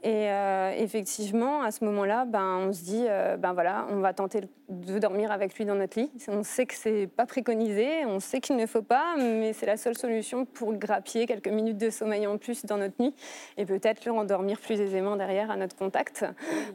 Et 0.03 0.29
euh, 0.29 0.73
effectivement, 0.77 1.61
à 1.61 1.71
ce 1.71 1.83
moment-là, 1.85 2.25
ben, 2.25 2.67
on 2.67 2.73
se 2.73 2.83
dit, 2.83 3.05
euh, 3.07 3.37
ben 3.37 3.53
voilà, 3.53 3.87
on 3.89 3.97
va 3.97 4.13
tenter 4.13 4.41
de 4.69 4.99
dormir 4.99 5.31
avec 5.31 5.55
lui 5.55 5.65
dans 5.65 5.75
notre 5.75 5.99
lit. 5.99 6.11
On 6.27 6.43
sait 6.43 6.65
que 6.65 6.75
c'est 6.75 7.07
pas 7.07 7.25
préconisé, 7.25 8.05
on 8.05 8.19
sait 8.19 8.39
qu'il 8.39 8.55
ne 8.55 8.65
faut 8.65 8.81
pas, 8.81 9.15
mais 9.17 9.53
c'est 9.53 9.65
la 9.65 9.77
seule 9.77 9.97
solution 9.97 10.45
pour 10.45 10.73
grappiller 10.73 11.25
quelques 11.25 11.47
minutes 11.47 11.77
de 11.77 11.89
sommeil 11.89 12.27
en 12.27 12.37
plus 12.37 12.65
dans 12.65 12.77
notre 12.77 13.01
nuit 13.01 13.13
et 13.57 13.65
peut-être 13.65 14.05
le 14.05 14.11
rendormir 14.11 14.59
plus 14.59 14.79
aisément 14.79 15.15
derrière 15.15 15.51
à 15.51 15.57
notre 15.57 15.75
contact. 15.75 16.25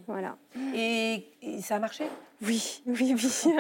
Voilà. 0.06 0.36
Et, 0.74 1.24
ça 1.60 1.76
a 1.76 1.78
marché? 1.78 2.04
Oui, 2.42 2.82
oui, 2.86 3.14
oui. 3.16 3.54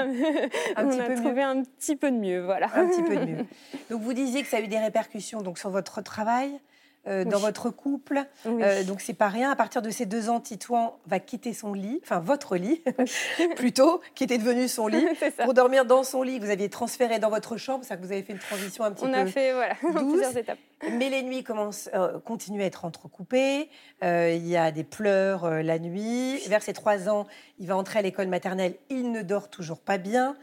un 0.76 0.86
on 0.86 0.98
a 0.98 1.14
trouvé 1.16 1.42
un 1.42 1.62
petit 1.62 1.96
peu 1.96 2.10
de 2.10 2.16
mieux, 2.16 2.44
voilà. 2.44 2.68
Un 2.74 2.88
petit 2.88 3.02
peu 3.02 3.16
de 3.16 3.24
mieux. 3.24 3.46
Donc 3.90 4.02
vous 4.02 4.12
disiez 4.12 4.42
que 4.42 4.48
ça 4.48 4.58
a 4.58 4.60
eu 4.60 4.68
des 4.68 4.78
répercussions 4.78 5.40
donc 5.40 5.58
sur 5.58 5.70
votre 5.70 6.02
travail, 6.02 6.58
euh, 7.06 7.24
dans 7.24 7.38
votre 7.38 7.68
couple. 7.68 8.24
Euh, 8.46 8.82
donc 8.84 9.02
c'est 9.02 9.12
pas 9.12 9.28
rien. 9.28 9.50
À 9.50 9.56
partir 9.56 9.82
de 9.82 9.90
ces 9.90 10.06
deux 10.06 10.30
ans, 10.30 10.40
Titouan 10.40 10.98
va 11.06 11.20
quitter 11.20 11.52
son 11.52 11.74
lit, 11.74 12.00
enfin 12.02 12.18
votre 12.18 12.56
lit 12.56 12.82
plutôt, 13.56 14.00
qui 14.14 14.24
était 14.24 14.38
devenu 14.38 14.68
son 14.68 14.86
lit, 14.86 15.06
pour 15.44 15.52
dormir 15.52 15.84
dans 15.84 16.02
son 16.02 16.22
lit. 16.22 16.38
Vous 16.38 16.48
aviez 16.48 16.70
transféré 16.70 17.18
dans 17.18 17.28
votre 17.28 17.58
chambre, 17.58 17.84
ça 17.84 17.96
que 17.96 18.02
vous 18.02 18.12
avez 18.12 18.22
fait 18.22 18.32
une 18.32 18.38
transition 18.38 18.84
un 18.84 18.92
petit 18.92 19.04
peu. 19.04 19.10
On 19.10 19.12
a 19.12 19.26
fait 19.26 19.52
voilà 19.52 19.74
plusieurs 19.80 20.36
étapes. 20.36 20.58
Mais 20.92 21.10
les 21.10 21.22
nuits 21.22 21.44
commencent, 21.44 21.90
euh, 21.94 22.18
continuent 22.20 22.62
à 22.62 22.66
être 22.66 22.84
entrecoupées. 22.84 23.68
Il 24.02 24.46
y 24.46 24.56
a 24.56 24.70
des 24.70 24.84
pleurs 24.84 25.48
la 25.48 25.78
nuit. 25.78 26.38
Vers 26.48 26.62
ses 26.62 26.72
trois 26.72 27.08
ans, 27.08 27.26
il 27.58 27.66
va 27.66 27.76
entrer 27.76 27.98
à 27.98 28.02
l'école 28.02 28.28
maternelle. 28.28 28.76
Il 28.88 29.12
ne 29.12 29.22
dort 29.22 29.48
toujours 29.48 29.80
pas 29.80 29.98
bien. 29.98 30.36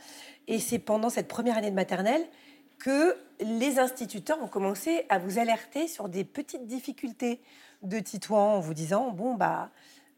Et 0.47 0.59
c'est 0.59 0.79
pendant 0.79 1.09
cette 1.09 1.27
première 1.27 1.57
année 1.57 1.69
de 1.69 1.75
maternelle 1.75 2.23
que 2.81 3.15
les 3.39 3.77
instituteurs 3.77 4.41
ont 4.41 4.47
commencé 4.47 5.05
à 5.09 5.19
vous 5.19 5.37
alerter 5.37 5.87
sur 5.87 6.09
des 6.09 6.23
petites 6.23 6.65
difficultés 6.65 7.39
de 7.83 7.99
Titouan 7.99 8.55
en 8.55 8.59
vous 8.59 8.73
disant 8.73 9.11
bon 9.11 9.35
bah 9.35 9.69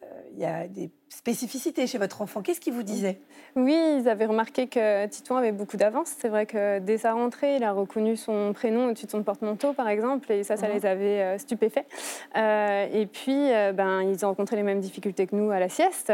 euh, 0.04 0.22
il 0.32 0.40
y 0.40 0.46
a 0.46 0.68
des 0.68 0.90
spécificité 1.18 1.86
chez 1.88 1.98
votre 1.98 2.22
enfant. 2.22 2.42
Qu'est-ce 2.42 2.60
qu'il 2.60 2.74
vous 2.74 2.84
disait? 2.84 3.20
Oui, 3.56 3.78
ils 4.00 4.10
avaient 4.10 4.26
remarqué 4.26 4.68
que 4.68 5.06
Titouan 5.06 5.38
avait 5.38 5.52
beaucoup 5.52 5.78
d'avance. 5.78 6.12
C'est 6.18 6.28
vrai 6.28 6.48
que 6.48 6.80
dès 6.80 6.98
sa 6.98 7.14
rentrée, 7.14 7.58
il 7.58 7.64
a 7.64 7.72
reconnu 7.72 8.18
son 8.18 8.52
prénom 8.52 8.88
au-dessus 8.88 9.06
de 9.06 9.12
son 9.12 9.22
porte-manteau, 9.22 9.74
par 9.74 9.90
exemple, 9.90 10.32
et 10.32 10.44
ça, 10.44 10.58
ça 10.58 10.68
mhm. 10.68 10.74
les 10.74 10.86
avait 10.88 11.22
euh, 11.22 11.38
stupéfaits. 11.38 11.86
Euh, 12.36 12.88
et 12.92 13.06
puis, 13.06 13.54
euh, 13.54 13.74
ben, 13.74 14.02
ils 14.02 14.26
ont 14.26 14.30
rencontré 14.30 14.56
les 14.56 14.64
mêmes 14.64 14.80
difficultés 14.80 15.28
que 15.28 15.36
nous 15.36 15.52
à 15.52 15.60
la 15.60 15.70
sieste, 15.70 16.12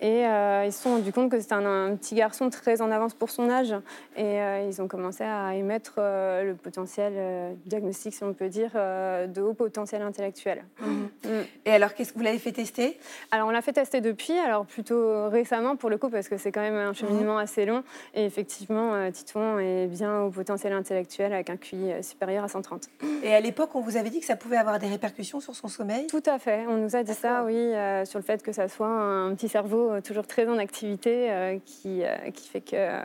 et 0.00 0.22
ils 0.22 0.72
se 0.72 0.82
sont 0.82 0.90
rendus 0.90 1.12
compte 1.12 1.30
que 1.30 1.40
c'était 1.40 1.54
un, 1.54 1.96
petit 1.96 2.14
garçon 2.14 2.50
très 2.50 2.82
en 2.82 2.90
avance 2.90 3.14
pour 3.14 3.30
son 3.30 3.48
âge, 3.48 3.74
et 4.16 4.38
ils 4.68 4.82
ont 4.82 4.88
commencé 4.88 5.24
à 5.24 5.54
émettre 5.54 5.94
le 5.96 6.54
potentiel 6.54 7.56
diagnostic, 7.64 8.14
si 8.14 8.22
on 8.22 8.34
peut 8.34 8.48
dire, 8.48 8.72
de 8.72 9.40
haut 9.40 9.54
potentiel 9.54 10.02
intellectuel. 10.02 10.64
Mhm. 10.80 11.08
Mm. 11.24 11.28
Et 11.64 11.72
alors, 11.72 11.94
qu'est-ce 11.94 12.12
que 12.12 12.18
vous 12.18 12.24
l'avez 12.24 12.38
fait 12.38 12.52
tester? 12.52 12.98
Alors, 13.30 13.48
on 13.48 13.50
l'a 13.50 13.62
fait 13.62 13.72
tester 13.72 14.00
depuis 14.00 14.34
alors 14.44 14.66
plutôt 14.66 15.28
récemment 15.28 15.76
pour 15.76 15.90
le 15.90 15.98
coup, 15.98 16.10
parce 16.10 16.28
que 16.28 16.36
c'est 16.36 16.52
quand 16.52 16.60
même 16.60 16.76
un 16.76 16.92
cheminement 16.92 17.38
assez 17.38 17.66
long. 17.66 17.82
Et 18.14 18.24
effectivement, 18.24 18.94
euh, 18.94 19.10
Titouan 19.10 19.58
est 19.58 19.86
bien 19.86 20.22
au 20.22 20.30
potentiel 20.30 20.72
intellectuel 20.72 21.32
avec 21.32 21.50
un 21.50 21.56
QI 21.56 21.92
euh, 21.92 22.02
supérieur 22.02 22.44
à 22.44 22.48
130. 22.48 22.88
Et 23.22 23.34
à 23.34 23.40
l'époque, 23.40 23.70
on 23.74 23.80
vous 23.80 23.96
avait 23.96 24.10
dit 24.10 24.20
que 24.20 24.26
ça 24.26 24.36
pouvait 24.36 24.56
avoir 24.56 24.78
des 24.78 24.88
répercussions 24.88 25.40
sur 25.40 25.54
son 25.54 25.68
sommeil? 25.68 26.06
Tout 26.06 26.22
à 26.26 26.38
fait. 26.38 26.66
On 26.68 26.76
nous 26.76 26.96
a 26.96 27.02
dit 27.02 27.14
ça, 27.14 27.44
oui, 27.44 27.54
euh, 27.54 28.04
sur 28.04 28.18
le 28.18 28.24
fait 28.24 28.42
que 28.42 28.52
ça 28.52 28.68
soit 28.68 28.88
un 28.88 29.34
petit 29.34 29.48
cerveau 29.48 30.00
toujours 30.00 30.26
très 30.26 30.46
en 30.46 30.58
activité 30.58 31.60
qui, 31.64 32.02
qui 32.34 32.48
fait 32.48 32.60
que 32.60 33.00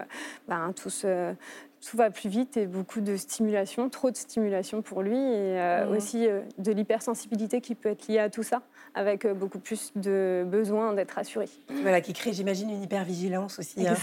ben, 0.47 0.73
tout 0.75 0.89
se 0.89 1.33
tout 1.81 1.97
va 1.97 2.09
plus 2.09 2.29
vite 2.29 2.57
et 2.57 2.67
beaucoup 2.67 3.01
de 3.01 3.15
stimulation, 3.15 3.89
trop 3.89 4.11
de 4.11 4.17
stimulation 4.17 4.81
pour 4.81 5.01
lui 5.01 5.17
et 5.17 5.57
mmh. 5.57 5.91
aussi 5.91 6.27
de 6.57 6.71
l'hypersensibilité 6.71 7.61
qui 7.61 7.75
peut 7.75 7.89
être 7.89 8.07
liée 8.07 8.19
à 8.19 8.29
tout 8.29 8.43
ça 8.43 8.61
avec 8.97 9.25
euh, 9.25 9.33
beaucoup 9.33 9.59
plus 9.59 9.91
de 9.95 10.43
besoin 10.45 10.93
d'être 10.93 11.17
assuré. 11.17 11.47
Voilà, 11.81 12.01
qui 12.01 12.13
crée, 12.13 12.33
j'imagine, 12.33 12.69
une 12.69 12.83
hypervigilance 12.83 13.59
aussi 13.59 13.87
hein, 13.87 13.95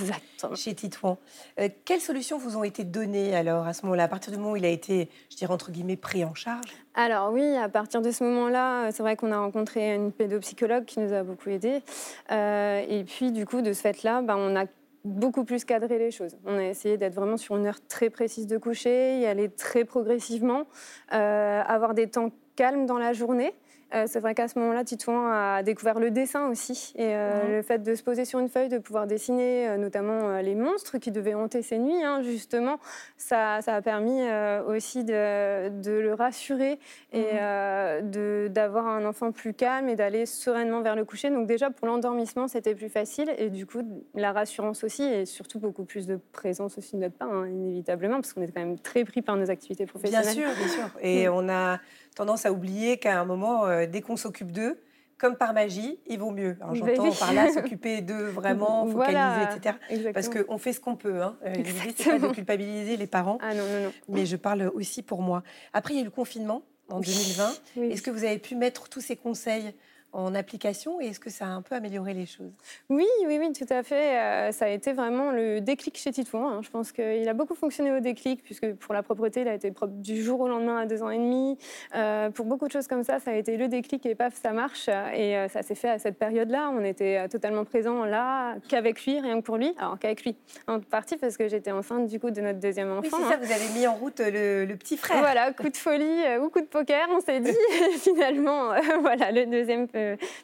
chez 0.54 0.74
Titouan. 0.74 1.18
Euh, 1.58 1.68
quelles 1.84 2.00
solutions 2.00 2.38
vous 2.38 2.56
ont 2.56 2.64
été 2.64 2.84
données 2.84 3.34
alors 3.34 3.66
à 3.66 3.72
ce 3.72 3.84
moment-là, 3.84 4.04
à 4.04 4.08
partir 4.08 4.32
du 4.32 4.38
moment 4.38 4.52
où 4.52 4.56
il 4.56 4.64
a 4.64 4.68
été, 4.68 5.08
je 5.30 5.36
dirais, 5.36 5.52
entre 5.52 5.70
guillemets, 5.70 5.96
pris 5.96 6.24
en 6.24 6.34
charge? 6.34 6.76
Alors 6.94 7.32
oui, 7.32 7.56
à 7.56 7.68
partir 7.68 8.00
de 8.00 8.10
ce 8.10 8.22
moment-là, 8.24 8.90
c'est 8.92 9.02
vrai 9.02 9.16
qu'on 9.16 9.32
a 9.32 9.38
rencontré 9.38 9.94
une 9.94 10.12
pédopsychologue 10.12 10.84
qui 10.84 11.00
nous 11.00 11.12
a 11.12 11.22
beaucoup 11.22 11.50
aidés. 11.50 11.82
Euh, 12.30 12.84
et 12.88 13.04
puis 13.04 13.32
du 13.32 13.46
coup, 13.46 13.62
de 13.62 13.72
ce 13.72 13.80
fait-là, 13.80 14.22
ben, 14.22 14.36
on 14.38 14.54
a 14.56 14.66
beaucoup 15.04 15.44
plus 15.44 15.64
cadré 15.64 15.98
les 15.98 16.10
choses. 16.10 16.36
On 16.44 16.56
a 16.56 16.64
essayé 16.64 16.96
d'être 16.96 17.14
vraiment 17.14 17.36
sur 17.36 17.56
une 17.56 17.66
heure 17.66 17.86
très 17.88 18.10
précise 18.10 18.46
de 18.46 18.56
coucher, 18.58 19.20
y 19.20 19.26
aller 19.26 19.48
très 19.48 19.84
progressivement, 19.84 20.66
avoir 21.08 21.94
des 21.94 22.08
temps 22.08 22.30
calme 22.56 22.86
dans 22.86 22.98
la 22.98 23.12
journée. 23.12 23.54
Euh, 23.94 24.04
c'est 24.06 24.20
vrai 24.20 24.34
qu'à 24.34 24.48
ce 24.48 24.58
moment-là, 24.58 24.84
Titouan 24.84 25.30
a 25.30 25.62
découvert 25.62 26.00
le 26.00 26.10
dessin 26.10 26.48
aussi. 26.48 26.92
Et 26.96 27.14
euh, 27.14 27.56
le 27.56 27.62
fait 27.62 27.78
de 27.78 27.94
se 27.94 28.02
poser 28.02 28.24
sur 28.24 28.40
une 28.40 28.48
feuille, 28.48 28.68
de 28.68 28.78
pouvoir 28.78 29.06
dessiner 29.06 29.68
euh, 29.68 29.76
notamment 29.76 30.40
les 30.40 30.54
monstres 30.54 30.98
qui 30.98 31.10
devaient 31.10 31.34
hanter 31.34 31.62
ses 31.62 31.78
nuits, 31.78 32.02
hein, 32.02 32.22
justement, 32.22 32.78
ça, 33.16 33.60
ça, 33.62 33.74
a 33.74 33.82
permis 33.82 34.22
aussi 34.66 35.04
de, 35.04 35.68
de, 35.68 35.92
le 35.92 36.14
rassurer 36.14 36.78
et 37.12 37.34
mhm. 37.34 38.48
d'avoir 38.48 38.86
un 38.86 39.04
enfant 39.04 39.32
plus 39.32 39.54
calme 39.54 39.88
et 39.88 39.96
d'aller 39.96 40.26
sereinement 40.26 40.80
vers 40.80 40.96
le 40.96 41.04
coucher. 41.04 41.30
Donc 41.30 41.46
déjà, 41.46 41.70
pour 41.70 41.86
l'endormissement, 41.86 42.48
c'était 42.48 42.74
plus 42.74 42.88
facile. 42.88 43.32
Et 43.38 43.50
du 43.50 43.66
coup, 43.66 43.82
la 44.14 44.32
rassurance 44.32 44.82
aussi, 44.84 45.02
et 45.02 45.26
surtout 45.26 45.60
beaucoup 45.60 45.84
plus 45.84 46.06
de 46.06 46.18
présence 46.32 46.78
aussi 46.78 46.96
de 46.96 47.02
notre 47.02 47.16
part, 47.16 47.32
hein, 47.32 47.48
inévitablement, 47.48 48.16
parce 48.16 48.32
qu'on 48.32 48.42
est 48.42 48.52
quand 48.52 48.60
même 48.60 48.78
très 48.78 49.04
pris 49.04 49.22
par 49.22 49.36
nos 49.36 49.50
activités 49.50 49.86
professionnelles. 49.86 50.34
Bien 50.34 50.54
sûr, 50.54 50.56
bien 50.56 50.68
sûr. 50.68 50.90
Et 51.00 51.28
on 51.28 51.48
a 51.48 51.78
tendance 52.14 52.46
à 52.46 52.52
oublier 52.52 52.98
qu'à 52.98 53.20
un 53.20 53.24
moment, 53.24 53.66
euh, 53.66 53.86
dès 53.86 54.00
qu'on 54.00 54.16
s'occupe 54.16 54.52
d'eux, 54.52 54.80
comme 55.18 55.36
par 55.36 55.54
magie, 55.54 55.98
il 56.06 56.18
vaut 56.18 56.32
mieux. 56.32 56.56
J'entends 56.72 57.12
par 57.12 57.32
là 57.32 57.52
s'occuper 57.52 58.00
d'eux 58.00 58.26
vraiment, 58.26 58.86
focaliser, 58.90 59.56
etc. 59.56 59.76
Parce 60.12 60.28
qu'on 60.28 60.58
fait 60.58 60.72
ce 60.72 60.80
qu'on 60.80 60.96
peut. 60.96 61.22
Hein. 61.22 61.36
Euh, 61.46 61.52
l'idée, 61.52 61.94
c'est 61.96 62.18
pas 62.18 62.18
de 62.18 62.32
culpabiliser 62.32 62.96
les 62.96 63.06
parents. 63.06 63.38
Ah 63.40 63.54
non, 63.54 63.62
non, 63.62 63.84
non. 63.84 63.92
Mais 64.08 64.26
je 64.26 64.36
parle 64.36 64.70
aussi 64.74 65.02
pour 65.02 65.22
moi. 65.22 65.42
Après, 65.72 65.94
il 65.94 65.96
y 65.96 66.00
a 66.00 66.02
eu 66.02 66.06
le 66.06 66.10
confinement 66.10 66.62
en 66.90 67.00
2020. 67.00 67.52
Est-ce 67.90 68.02
que 68.02 68.10
vous 68.10 68.24
avez 68.24 68.38
pu 68.38 68.54
mettre 68.56 68.88
tous 68.88 69.00
ces 69.00 69.16
conseils 69.16 69.74
en 70.14 70.34
application 70.34 71.00
et 71.00 71.06
est-ce 71.06 71.20
que 71.20 71.30
ça 71.30 71.46
a 71.46 71.48
un 71.48 71.62
peu 71.62 71.74
amélioré 71.74 72.14
les 72.14 72.26
choses? 72.26 72.52
Oui, 72.88 73.06
oui, 73.26 73.38
oui, 73.38 73.52
tout 73.52 73.72
à 73.72 73.82
fait. 73.82 74.18
Euh, 74.18 74.52
ça 74.52 74.66
a 74.66 74.68
été 74.68 74.92
vraiment 74.92 75.32
le 75.32 75.60
déclic 75.60 75.98
chez 75.98 76.12
Titouan. 76.12 76.48
Hein. 76.48 76.60
Je 76.62 76.70
pense 76.70 76.92
qu'il 76.92 77.28
a 77.28 77.34
beaucoup 77.34 77.54
fonctionné 77.54 77.92
au 77.92 78.00
déclic, 78.00 78.42
puisque 78.42 78.72
pour 78.74 78.94
la 78.94 79.02
propreté, 79.02 79.42
il 79.42 79.48
a 79.48 79.54
été 79.54 79.70
propre 79.72 79.94
du 79.94 80.22
jour 80.22 80.40
au 80.40 80.48
lendemain 80.48 80.78
à 80.78 80.86
deux 80.86 81.02
ans 81.02 81.10
et 81.10 81.18
demi. 81.18 81.58
Euh, 81.94 82.30
pour 82.30 82.46
beaucoup 82.46 82.66
de 82.66 82.72
choses 82.72 82.86
comme 82.86 83.02
ça, 83.02 83.18
ça 83.18 83.32
a 83.32 83.34
été 83.34 83.56
le 83.56 83.68
déclic 83.68 84.06
et 84.06 84.14
paf, 84.14 84.34
ça 84.34 84.52
marche. 84.52 84.88
Et 84.88 85.36
euh, 85.36 85.48
ça 85.48 85.62
s'est 85.62 85.74
fait 85.74 85.90
à 85.90 85.98
cette 85.98 86.18
période-là. 86.18 86.70
On 86.72 86.84
était 86.84 87.28
totalement 87.28 87.64
présents 87.64 88.04
là, 88.04 88.54
qu'avec 88.68 89.04
lui, 89.04 89.18
rien 89.18 89.40
que 89.40 89.44
pour 89.44 89.56
lui. 89.56 89.74
Alors 89.78 89.98
qu'avec 89.98 90.22
lui, 90.22 90.36
en 90.68 90.80
partie 90.80 91.16
parce 91.16 91.36
que 91.36 91.48
j'étais 91.48 91.72
enceinte 91.72 92.06
du 92.06 92.20
coup 92.20 92.30
de 92.30 92.40
notre 92.40 92.60
deuxième 92.60 92.90
enfant. 92.92 93.00
Oui, 93.02 93.10
c'est 93.10 93.34
ça, 93.34 93.36
vous 93.36 93.52
avez 93.52 93.78
mis 93.78 93.86
en 93.86 93.94
route 93.94 94.20
le, 94.20 94.74
petit 94.74 94.96
frère. 94.96 95.18
Voilà, 95.18 95.52
coup 95.52 95.68
de 95.68 95.76
folie 95.76 96.22
ou 96.40 96.50
coup 96.50 96.60
de 96.60 96.66
poker, 96.66 97.08
on 97.10 97.20
s'est 97.20 97.40
dit. 97.40 97.56
finalement, 97.98 98.70
voilà, 99.00 99.32
le 99.32 99.46
deuxième 99.46 99.88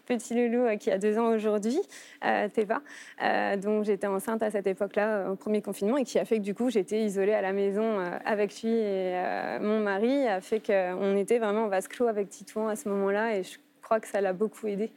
petit 0.07 0.35
loulou 0.35 0.67
euh, 0.67 0.77
qui 0.77 0.91
a 0.91 0.99
deux 0.99 1.19
ans 1.19 1.33
aujourd'hui, 1.33 1.79
euh, 2.25 2.49
Théva. 2.49 2.81
Euh, 3.23 3.57
donc 3.57 3.85
j'étais 3.85 4.07
enceinte 4.07 4.43
à 4.43 4.51
cette 4.51 4.67
époque-là, 4.67 5.31
au 5.31 5.37
premier 5.37 5.63
confinement, 5.63 5.97
et 5.97 6.05
qui 6.05 6.19
a 6.19 6.25
fait 6.25 6.39
que 6.39 6.43
du 6.43 6.55
coup 6.55 6.71
j'étais 6.71 7.03
isolée 7.03 7.35
à 7.35 7.43
la 7.43 7.53
maison 7.53 7.99
avec 8.25 8.63
lui 8.63 8.71
et 8.71 9.15
mon 9.61 9.81
mari, 9.81 10.27
a 10.27 10.41
fait 10.41 10.61
qu'on 10.61 11.17
était 11.17 11.39
vraiment 11.39 11.65
en 11.65 11.69
vase 11.69 11.89
clos 11.89 12.07
avec 12.07 12.29
Titouan 12.29 12.69
à 12.69 12.77
ce 12.77 12.89
moment-là, 12.89 13.37
et 13.37 13.43
je 13.43 13.59
crois 13.83 14.01
que 14.01 14.09
ça 14.09 14.21
l'a 14.21 14.33
beaucoup 14.33 14.67
aidé. 14.67 14.91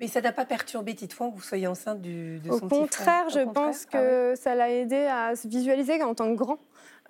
Mais 0.00 0.06
ça 0.06 0.20
n'a 0.20 0.32
pas 0.32 0.44
perturbé 0.44 0.94
Titouan 0.94 1.30
que 1.30 1.36
vous 1.36 1.42
soyez 1.42 1.66
enceinte 1.66 2.00
du, 2.00 2.38
de 2.38 2.50
son 2.50 2.66
Au 2.66 2.68
contraire, 2.68 3.28
je 3.30 3.40
pense 3.40 3.86
ah 3.92 3.98
que 3.98 4.34
ça 4.36 4.54
l'a 4.54 4.70
aidé 4.70 4.96
à 4.96 5.34
se 5.34 5.48
visualiser 5.48 6.00
en 6.02 6.14
tant 6.14 6.30
que 6.30 6.38
grand. 6.38 6.58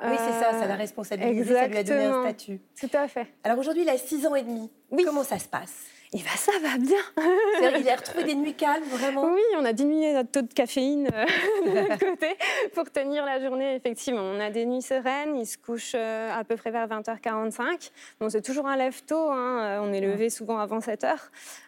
Oui, 0.00 0.16
c'est 0.16 0.40
ça, 0.40 0.52
ça 0.52 0.66
l'a 0.66 0.76
responsabilisé, 0.76 1.54
ça 1.54 1.66
lui 1.66 1.76
a 1.76 1.82
donné 1.82 2.04
un 2.04 2.22
statut. 2.22 2.60
Tout 2.80 2.90
à 2.92 3.08
fait. 3.08 3.26
Alors 3.42 3.58
aujourd'hui, 3.58 3.82
il 3.82 3.88
a 3.88 3.98
6 3.98 4.26
ans 4.26 4.34
et 4.36 4.42
demi. 4.42 4.70
Oui. 4.90 5.02
Comment 5.04 5.24
ça 5.24 5.38
se 5.38 5.48
passe? 5.48 5.86
Et 6.14 6.18
bah, 6.18 6.30
ça 6.36 6.52
va 6.62 6.78
bien. 6.78 7.78
il 7.78 7.88
a 7.88 7.96
retrouvé 7.96 8.24
des 8.24 8.34
nuits 8.34 8.54
calmes, 8.54 8.82
vraiment 8.84 9.26
Oui, 9.26 9.42
on 9.58 9.64
a 9.66 9.74
diminué 9.74 10.14
notre 10.14 10.30
taux 10.30 10.40
de 10.40 10.54
caféine 10.54 11.06
euh, 11.12 11.24
de 11.66 11.98
côté 11.98 12.28
pour 12.72 12.90
tenir 12.90 13.26
la 13.26 13.42
journée, 13.42 13.74
effectivement. 13.74 14.22
On 14.22 14.40
a 14.40 14.48
des 14.48 14.64
nuits 14.64 14.80
sereines, 14.80 15.36
il 15.36 15.46
se 15.46 15.58
couche 15.58 15.92
euh, 15.94 16.30
à 16.32 16.44
peu 16.44 16.56
près 16.56 16.70
vers 16.70 16.88
20h45. 16.88 17.90
Bon, 18.20 18.30
c'est 18.30 18.40
toujours 18.40 18.66
un 18.66 18.76
lève 18.76 19.02
tôt, 19.04 19.28
hein, 19.28 19.60
euh, 19.60 19.80
on 19.82 19.92
est 19.92 20.00
levé 20.00 20.30
souvent 20.30 20.58
avant 20.58 20.78
7h. 20.78 21.14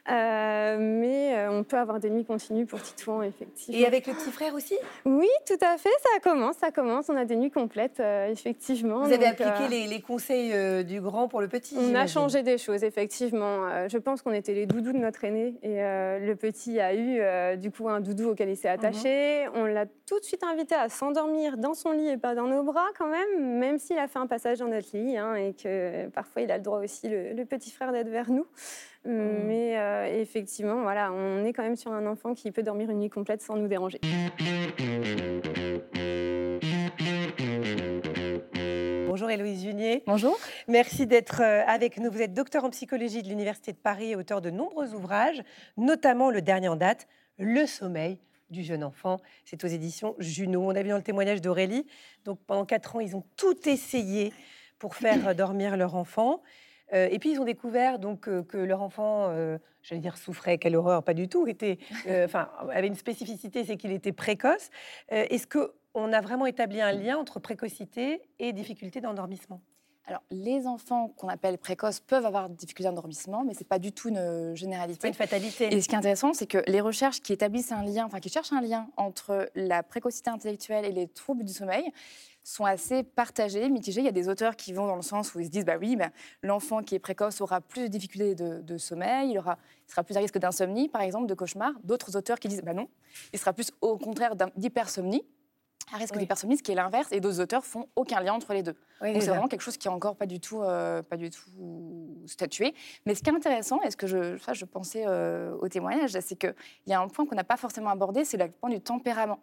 mais 0.08 1.46
on 1.50 1.62
peut 1.62 1.76
avoir 1.76 2.00
des 2.00 2.08
nuits 2.08 2.24
continues 2.24 2.64
pour 2.64 2.80
Titouan, 2.80 3.22
effectivement. 3.22 3.78
Et 3.78 3.84
avec 3.84 4.06
le 4.06 4.14
petit 4.14 4.30
frère 4.30 4.54
aussi? 4.54 4.76
Oui, 5.04 5.28
tout 5.46 5.62
à 5.62 5.76
fait, 5.76 5.90
ça 6.14 6.20
commence, 6.22 6.56
ça 6.56 6.70
commence. 6.70 7.10
On 7.10 7.16
a 7.16 7.26
des 7.26 7.36
nuits 7.36 7.50
complètes, 7.50 8.00
effectivement. 8.30 9.02
Vous 9.02 9.12
avez 9.12 9.26
appliqué 9.26 9.68
les, 9.68 9.86
les, 9.86 10.00
conseils 10.00 10.84
du 10.84 11.02
grand 11.02 11.28
pour 11.28 11.42
le 11.42 11.48
petit 11.48 11.76
On 11.78 11.94
a 11.94 12.06
changé 12.06 12.42
des 12.42 12.56
choses, 12.56 12.84
effectivement. 12.84 13.86
je 13.86 13.98
pense 13.98 14.22
qu'on 14.22 14.29
on 14.30 14.32
était 14.32 14.54
les 14.54 14.66
doudous 14.66 14.92
de 14.92 14.98
notre 14.98 15.24
aîné 15.24 15.54
et 15.62 15.82
euh, 15.82 16.18
le 16.20 16.36
petit 16.36 16.78
a 16.78 16.94
eu 16.94 17.18
euh, 17.20 17.56
du 17.56 17.70
coup 17.70 17.88
un 17.88 18.00
doudou 18.00 18.30
auquel 18.30 18.48
il 18.48 18.56
s'est 18.56 18.68
attaché. 18.68 19.46
Mhm. 19.46 19.52
On 19.56 19.64
l'a 19.64 19.86
tout 19.86 20.20
de 20.20 20.24
suite 20.24 20.44
invité 20.44 20.74
à 20.74 20.88
s'endormir 20.88 21.56
dans 21.56 21.74
son 21.74 21.92
lit 21.92 22.08
et 22.08 22.16
pas 22.16 22.34
dans 22.34 22.46
nos 22.46 22.62
bras 22.62 22.86
quand 22.96 23.08
même, 23.08 23.58
même 23.58 23.78
s'il 23.78 23.98
a 23.98 24.06
fait 24.06 24.18
un 24.18 24.26
passage 24.26 24.58
dans 24.58 24.68
notre 24.68 24.96
lit 24.96 25.16
hein, 25.16 25.34
et 25.34 25.52
que 25.52 26.08
parfois 26.08 26.42
il 26.42 26.50
a 26.50 26.58
le 26.58 26.62
droit 26.62 26.78
aussi 26.78 27.08
le, 27.08 27.44
petit 27.44 27.70
frère 27.70 27.92
d'être 27.92 28.08
vers 28.08 28.30
nous. 28.30 28.46
Mhm. 29.04 29.44
Mais 29.46 29.78
euh, 29.78 30.20
effectivement, 30.20 30.82
voilà, 30.82 31.12
on 31.12 31.44
est 31.44 31.52
quand 31.52 31.62
même 31.62 31.76
sur 31.76 31.92
un 31.92 32.06
enfant 32.06 32.34
qui 32.34 32.52
peut 32.52 32.62
dormir 32.62 32.90
une 32.90 33.00
nuit 33.00 33.10
complète 33.10 33.42
sans 33.42 33.56
nous 33.56 33.68
déranger. 33.68 34.00
Bonjour 39.06 39.30
Héloïse 39.30 39.62
Junier. 39.62 40.02
Bonjour. 40.06 40.38
Merci 40.68 41.06
d'être 41.06 41.42
euh, 41.42 41.64
avec 41.66 41.98
nous. 41.98 42.10
Vous 42.10 42.22
êtes 42.22 42.32
docteur 42.32 42.64
en 42.64 42.70
psychologie 42.70 43.22
de 43.22 43.28
l'Université 43.28 43.72
de 43.72 43.76
Paris 43.76 44.12
et 44.12 44.16
auteur 44.16 44.40
de 44.40 44.50
nombreux 44.50 44.94
ouvrages, 44.94 45.42
notamment 45.76 46.30
le 46.30 46.42
dernier 46.42 46.68
en 46.68 46.76
date, 46.76 47.08
Le 47.38 47.66
sommeil 47.66 48.18
du 48.50 48.62
jeune 48.62 48.84
enfant. 48.84 49.18
C'est 49.44 49.64
aux 49.64 49.68
éditions 49.68 50.14
Juno. 50.18 50.62
On 50.62 50.74
a 50.74 50.82
vu 50.82 50.90
dans 50.90 50.96
le 50.96 51.02
témoignage 51.02 51.40
d'Aurélie. 51.40 51.86
Donc 52.24 52.38
pendant 52.46 52.64
quatre 52.64 52.96
ans, 52.96 53.00
ils 53.00 53.16
ont 53.16 53.24
tout 53.36 53.68
essayé 53.68 54.32
pour 54.78 54.94
faire 54.94 55.34
dormir 55.34 55.76
leur 55.76 55.94
enfant. 55.94 56.42
Euh, 56.92 57.08
et 57.10 57.18
puis 57.18 57.32
ils 57.32 57.40
ont 57.40 57.44
découvert 57.44 57.98
donc 57.98 58.28
euh, 58.28 58.42
que 58.42 58.56
leur 58.56 58.82
enfant, 58.82 59.30
j'allais 59.82 60.00
dire 60.00 60.16
souffrait, 60.16 60.58
quelle 60.58 60.76
horreur, 60.76 61.02
pas 61.02 61.14
du 61.14 61.28
tout, 61.28 61.46
était, 61.46 61.78
enfin 62.24 62.50
avait 62.70 62.86
une 62.86 62.94
spécificité, 62.94 63.64
c'est 63.64 63.76
qu'il 63.76 63.92
était 63.92 64.12
précoce. 64.12 64.70
Est-ce 65.08 65.46
que 65.46 65.72
on 65.94 66.12
a 66.12 66.20
vraiment 66.20 66.46
établi 66.46 66.80
un 66.80 66.92
lien 66.92 67.16
entre 67.16 67.40
précocité 67.40 68.22
et 68.38 68.52
difficulté 68.52 69.00
d'endormissement? 69.00 69.60
Alors, 70.06 70.22
les 70.30 70.66
enfants 70.66 71.08
qu'on 71.16 71.28
appelle 71.28 71.56
précoces 71.56 72.00
peuvent 72.00 72.26
avoir 72.26 72.48
des 72.48 72.56
difficultés 72.56 72.88
d'endormissement, 72.88 73.44
mais 73.44 73.54
ce 73.54 73.60
n'est 73.60 73.66
pas 73.66 73.78
du 73.78 73.92
tout 73.92 74.08
une 74.08 74.56
généralité. 74.56 75.06
une 75.06 75.14
fatalité. 75.14 75.72
Et 75.72 75.80
ce 75.80 75.88
qui 75.88 75.94
est 75.94 75.98
intéressant, 75.98 76.32
c'est 76.32 76.46
que 76.46 76.62
les 76.66 76.80
recherches 76.80 77.20
qui 77.20 77.32
établissent 77.32 77.70
un 77.70 77.84
lien, 77.84 78.06
enfin 78.06 78.18
qui 78.18 78.28
cherchent 78.28 78.52
un 78.52 78.60
lien 78.60 78.88
entre 78.96 79.48
la 79.54 79.82
précocité 79.82 80.30
intellectuelle 80.30 80.84
et 80.84 80.90
les 80.90 81.06
troubles 81.06 81.44
du 81.44 81.52
sommeil, 81.52 81.92
sont 82.42 82.64
assez 82.64 83.02
partagées, 83.02 83.68
mitigées. 83.68 84.00
Il 84.00 84.06
y 84.06 84.08
a 84.08 84.12
des 84.12 84.28
auteurs 84.28 84.56
qui 84.56 84.72
vont 84.72 84.86
dans 84.86 84.96
le 84.96 85.02
sens 85.02 85.34
où 85.34 85.40
ils 85.40 85.46
se 85.46 85.50
disent 85.50 85.64
bah 85.64 85.76
oui, 85.78 85.94
bah, 85.94 86.10
l'enfant 86.42 86.82
qui 86.82 86.94
est 86.94 86.98
précoce 86.98 87.40
aura 87.40 87.60
plus 87.60 87.82
de 87.82 87.88
difficultés 87.88 88.34
de, 88.34 88.78
sommeil, 88.78 89.30
il, 89.30 89.38
aura, 89.38 89.58
il 89.86 89.90
sera 89.90 90.02
plus 90.02 90.16
à 90.16 90.20
risque 90.20 90.38
d'insomnie, 90.38 90.88
par 90.88 91.02
exemple, 91.02 91.26
de 91.26 91.34
cauchemar. 91.34 91.72
D'autres 91.84 92.16
auteurs 92.16 92.38
qui 92.38 92.48
disent 92.48 92.62
bah 92.62 92.74
non, 92.74 92.88
il 93.32 93.38
sera 93.38 93.52
plus 93.52 93.70
au 93.80 93.96
contraire 93.98 94.34
d'hypersomnie 94.56 95.24
un 95.92 95.98
risque 95.98 96.14
oui. 96.14 96.20
d'hypersomnie, 96.20 96.56
qui 96.58 96.72
est 96.72 96.74
l'inverse, 96.74 97.08
et 97.12 97.20
d'autres 97.20 97.40
auteurs 97.40 97.64
font 97.64 97.88
aucun 97.96 98.20
lien 98.20 98.32
entre 98.32 98.52
les 98.52 98.62
deux. 98.62 98.76
Donc 99.00 99.22
c'est 99.22 99.28
vraiment 99.28 99.48
quelque 99.48 99.62
chose 99.62 99.78
qui 99.78 99.88
est 99.88 99.90
encore 99.90 100.14
pas 100.16 100.26
du 100.26 100.40
tout, 100.40 100.60
euh, 100.60 101.02
pas 101.02 101.16
du 101.16 101.30
tout 101.30 101.40
statué. 102.26 102.74
Mais 103.06 103.14
ce 103.14 103.22
qui 103.22 103.30
est 103.30 103.34
intéressant, 103.34 103.80
et 103.82 103.90
ce 103.90 103.96
que 103.96 104.06
je, 104.06 104.36
ça, 104.38 104.52
je 104.52 104.64
pensais 104.66 105.04
euh, 105.06 105.56
au 105.60 105.68
témoignage, 105.68 106.18
c'est 106.20 106.36
qu'il 106.36 106.54
y 106.86 106.92
a 106.92 107.00
un 107.00 107.08
point 107.08 107.24
qu'on 107.24 107.34
n'a 107.34 107.44
pas 107.44 107.56
forcément 107.56 107.90
abordé, 107.90 108.24
c'est 108.24 108.36
le 108.36 108.50
point 108.50 108.68
du 108.68 108.80
tempérament. 108.80 109.40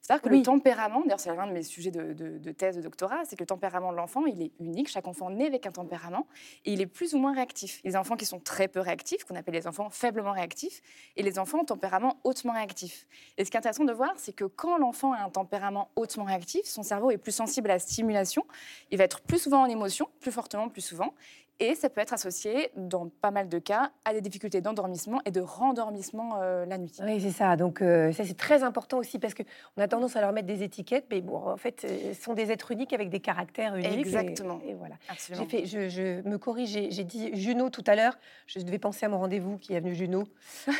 C'est-à-dire 0.00 0.22
que 0.22 0.28
le 0.30 0.42
tempérament, 0.42 1.02
d'ailleurs 1.02 1.20
c'est 1.20 1.34
l'un 1.34 1.46
de 1.46 1.52
mes 1.52 1.62
sujets 1.62 1.90
de, 1.90 2.52
thèse 2.52 2.76
de 2.76 2.82
doctorat, 2.82 3.24
c'est 3.24 3.36
que 3.36 3.42
le 3.42 3.46
tempérament 3.46 3.92
de 3.92 3.96
l'enfant, 3.96 4.26
il 4.26 4.42
est 4.42 4.52
unique. 4.58 4.88
Chaque 4.88 5.06
enfant 5.06 5.30
naît 5.30 5.46
avec 5.46 5.66
un 5.66 5.72
tempérament 5.72 6.26
et 6.64 6.72
il 6.72 6.80
est 6.80 6.86
plus 6.86 7.14
ou 7.14 7.18
moins 7.18 7.34
réactif. 7.34 7.80
Les 7.84 7.96
enfants 7.96 8.16
qui 8.16 8.24
sont 8.24 8.40
très 8.40 8.66
peu 8.66 8.80
réactifs, 8.80 9.24
qu'on 9.24 9.36
appelle 9.36 9.54
les 9.54 9.66
enfants 9.66 9.90
faiblement 9.90 10.32
réactifs, 10.32 10.80
et 11.16 11.22
les 11.22 11.38
enfants 11.38 11.60
au 11.60 11.64
tempérament 11.64 12.16
hautement 12.24 12.54
réactif. 12.54 13.06
Et 13.36 13.44
ce 13.44 13.50
qui 13.50 13.56
est 13.56 13.58
intéressant 13.58 13.84
de 13.84 13.92
voir, 13.92 14.12
c'est 14.16 14.32
que 14.32 14.44
quand 14.44 14.78
l'enfant 14.78 15.12
a 15.12 15.18
un 15.18 15.30
tempérament 15.30 15.89
hautement 15.96 16.24
réactif, 16.24 16.64
son 16.64 16.82
cerveau 16.82 17.10
est 17.10 17.18
plus 17.18 17.32
sensible 17.32 17.70
à 17.70 17.74
la 17.74 17.78
stimulation, 17.78 18.44
il 18.90 18.98
va 18.98 19.04
être 19.04 19.20
plus 19.20 19.38
souvent 19.38 19.62
en 19.62 19.66
émotion, 19.66 20.08
plus 20.20 20.32
fortement, 20.32 20.68
plus 20.68 20.82
souvent, 20.82 21.14
et 21.62 21.74
ça 21.74 21.90
peut 21.90 22.00
être 22.00 22.14
associé, 22.14 22.70
dans 22.74 23.10
pas 23.20 23.30
mal 23.30 23.50
de 23.50 23.58
cas, 23.58 23.90
à 24.06 24.14
des 24.14 24.22
difficultés 24.22 24.62
d'endormissement 24.62 25.20
et 25.26 25.30
de 25.30 25.42
rendormissement 25.42 26.38
euh, 26.40 26.64
la 26.64 26.78
nuit. 26.78 26.90
Oui, 27.02 27.20
c'est 27.20 27.32
ça. 27.32 27.54
Donc, 27.56 27.82
euh, 27.82 28.12
ça, 28.12 28.24
c'est 28.24 28.36
très 28.36 28.62
important 28.62 28.96
aussi 28.96 29.18
parce 29.18 29.34
qu'on 29.34 29.44
a 29.76 29.86
tendance 29.86 30.16
à 30.16 30.22
leur 30.22 30.32
mettre 30.32 30.46
des 30.46 30.62
étiquettes, 30.62 31.04
mais 31.10 31.20
bon, 31.20 31.36
en 31.36 31.58
fait, 31.58 31.84
euh, 31.84 32.14
ce 32.14 32.22
sont 32.22 32.32
des 32.32 32.50
êtres 32.50 32.70
uniques 32.70 32.94
avec 32.94 33.10
des 33.10 33.20
caractères 33.20 33.76
uniques. 33.76 33.92
Exactement. 33.92 34.58
Et, 34.66 34.72
voilà. 34.72 34.94
Fait, 35.14 35.66
je, 35.66 36.26
me 36.26 36.38
corrige, 36.38 36.70
j'ai 36.70 37.04
dit 37.04 37.30
Juno 37.34 37.68
tout 37.68 37.84
à 37.86 37.94
l'heure. 37.94 38.18
Je 38.46 38.58
devais 38.60 38.78
penser 38.78 39.04
à 39.04 39.10
mon 39.10 39.18
rendez-vous 39.18 39.58
qui 39.58 39.74
est 39.74 39.80
venu 39.80 39.94
Juno 39.94 40.24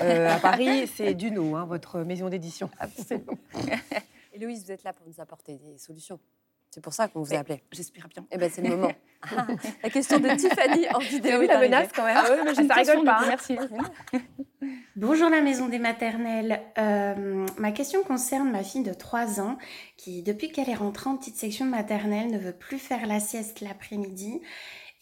à 0.00 0.38
Paris. 0.38 0.87
C'est 0.97 1.12
Duno, 1.12 1.57
hein, 1.57 1.67
votre 1.67 1.99
maison 2.00 2.31
d'édition. 2.31 2.71
Absolument. 2.79 3.35
Héloïse, 4.32 4.64
vous 4.64 4.72
êtes 4.72 4.84
là 4.84 4.92
pour 4.92 5.06
nous 5.06 5.20
apporter 5.20 5.58
des 5.58 5.78
solutions. 5.78 6.18
C'est 6.70 6.80
pour 6.80 6.92
ça 6.92 7.08
qu'on 7.08 7.20
vous 7.20 7.34
a 7.34 7.38
appelé. 7.38 7.64
J'espère 7.72 8.06
bien. 8.06 8.25
Eh 8.30 8.38
ben, 8.38 8.49
c'est 8.49 8.62
le 8.62 8.70
moment. 8.70 8.92
la 9.82 9.90
question 9.90 10.20
de 10.20 10.28
Tiffany 10.37 10.88
en 10.94 11.00
vidéo. 11.00 11.40
Oui, 11.40 11.49
la 11.49 11.58
menace 11.58 11.88
quand 11.92 12.04
même. 12.04 12.16
Ah 12.16 12.37
mais 12.44 12.54
ça 12.54 12.75
rigole 12.75 13.04
pas. 13.04 13.26
Merci. 13.26 13.58
Bonjour 14.94 15.28
la 15.30 15.40
maison 15.40 15.68
des 15.68 15.80
maternelles. 15.80 16.60
Euh, 16.78 17.44
ma 17.58 17.72
question 17.72 18.04
concerne 18.04 18.52
ma 18.52 18.62
fille 18.62 18.84
de 18.84 18.94
3 18.94 19.40
ans 19.40 19.58
qui, 19.96 20.22
depuis 20.22 20.52
qu'elle 20.52 20.68
est 20.68 20.75
rentrée 20.75 21.10
en 21.10 21.16
petite 21.16 21.37
section 21.37 21.66
maternelle, 21.66 22.30
ne 22.30 22.38
veut 22.38 22.52
plus 22.52 22.78
faire 22.78 23.04
la 23.06 23.18
sieste 23.18 23.62
l'après-midi 23.62 24.40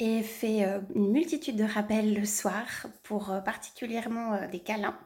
et 0.00 0.23
fait 0.23 0.64
euh, 0.64 0.80
une 0.94 1.11
multitude 1.11 1.56
de 1.56 1.64
rappels 1.64 2.14
le 2.14 2.25
soir 2.25 2.64
pour 3.02 3.30
euh, 3.30 3.40
particulièrement 3.40 4.35
euh, 4.35 4.47
des 4.47 4.61
câlins. 4.61 4.97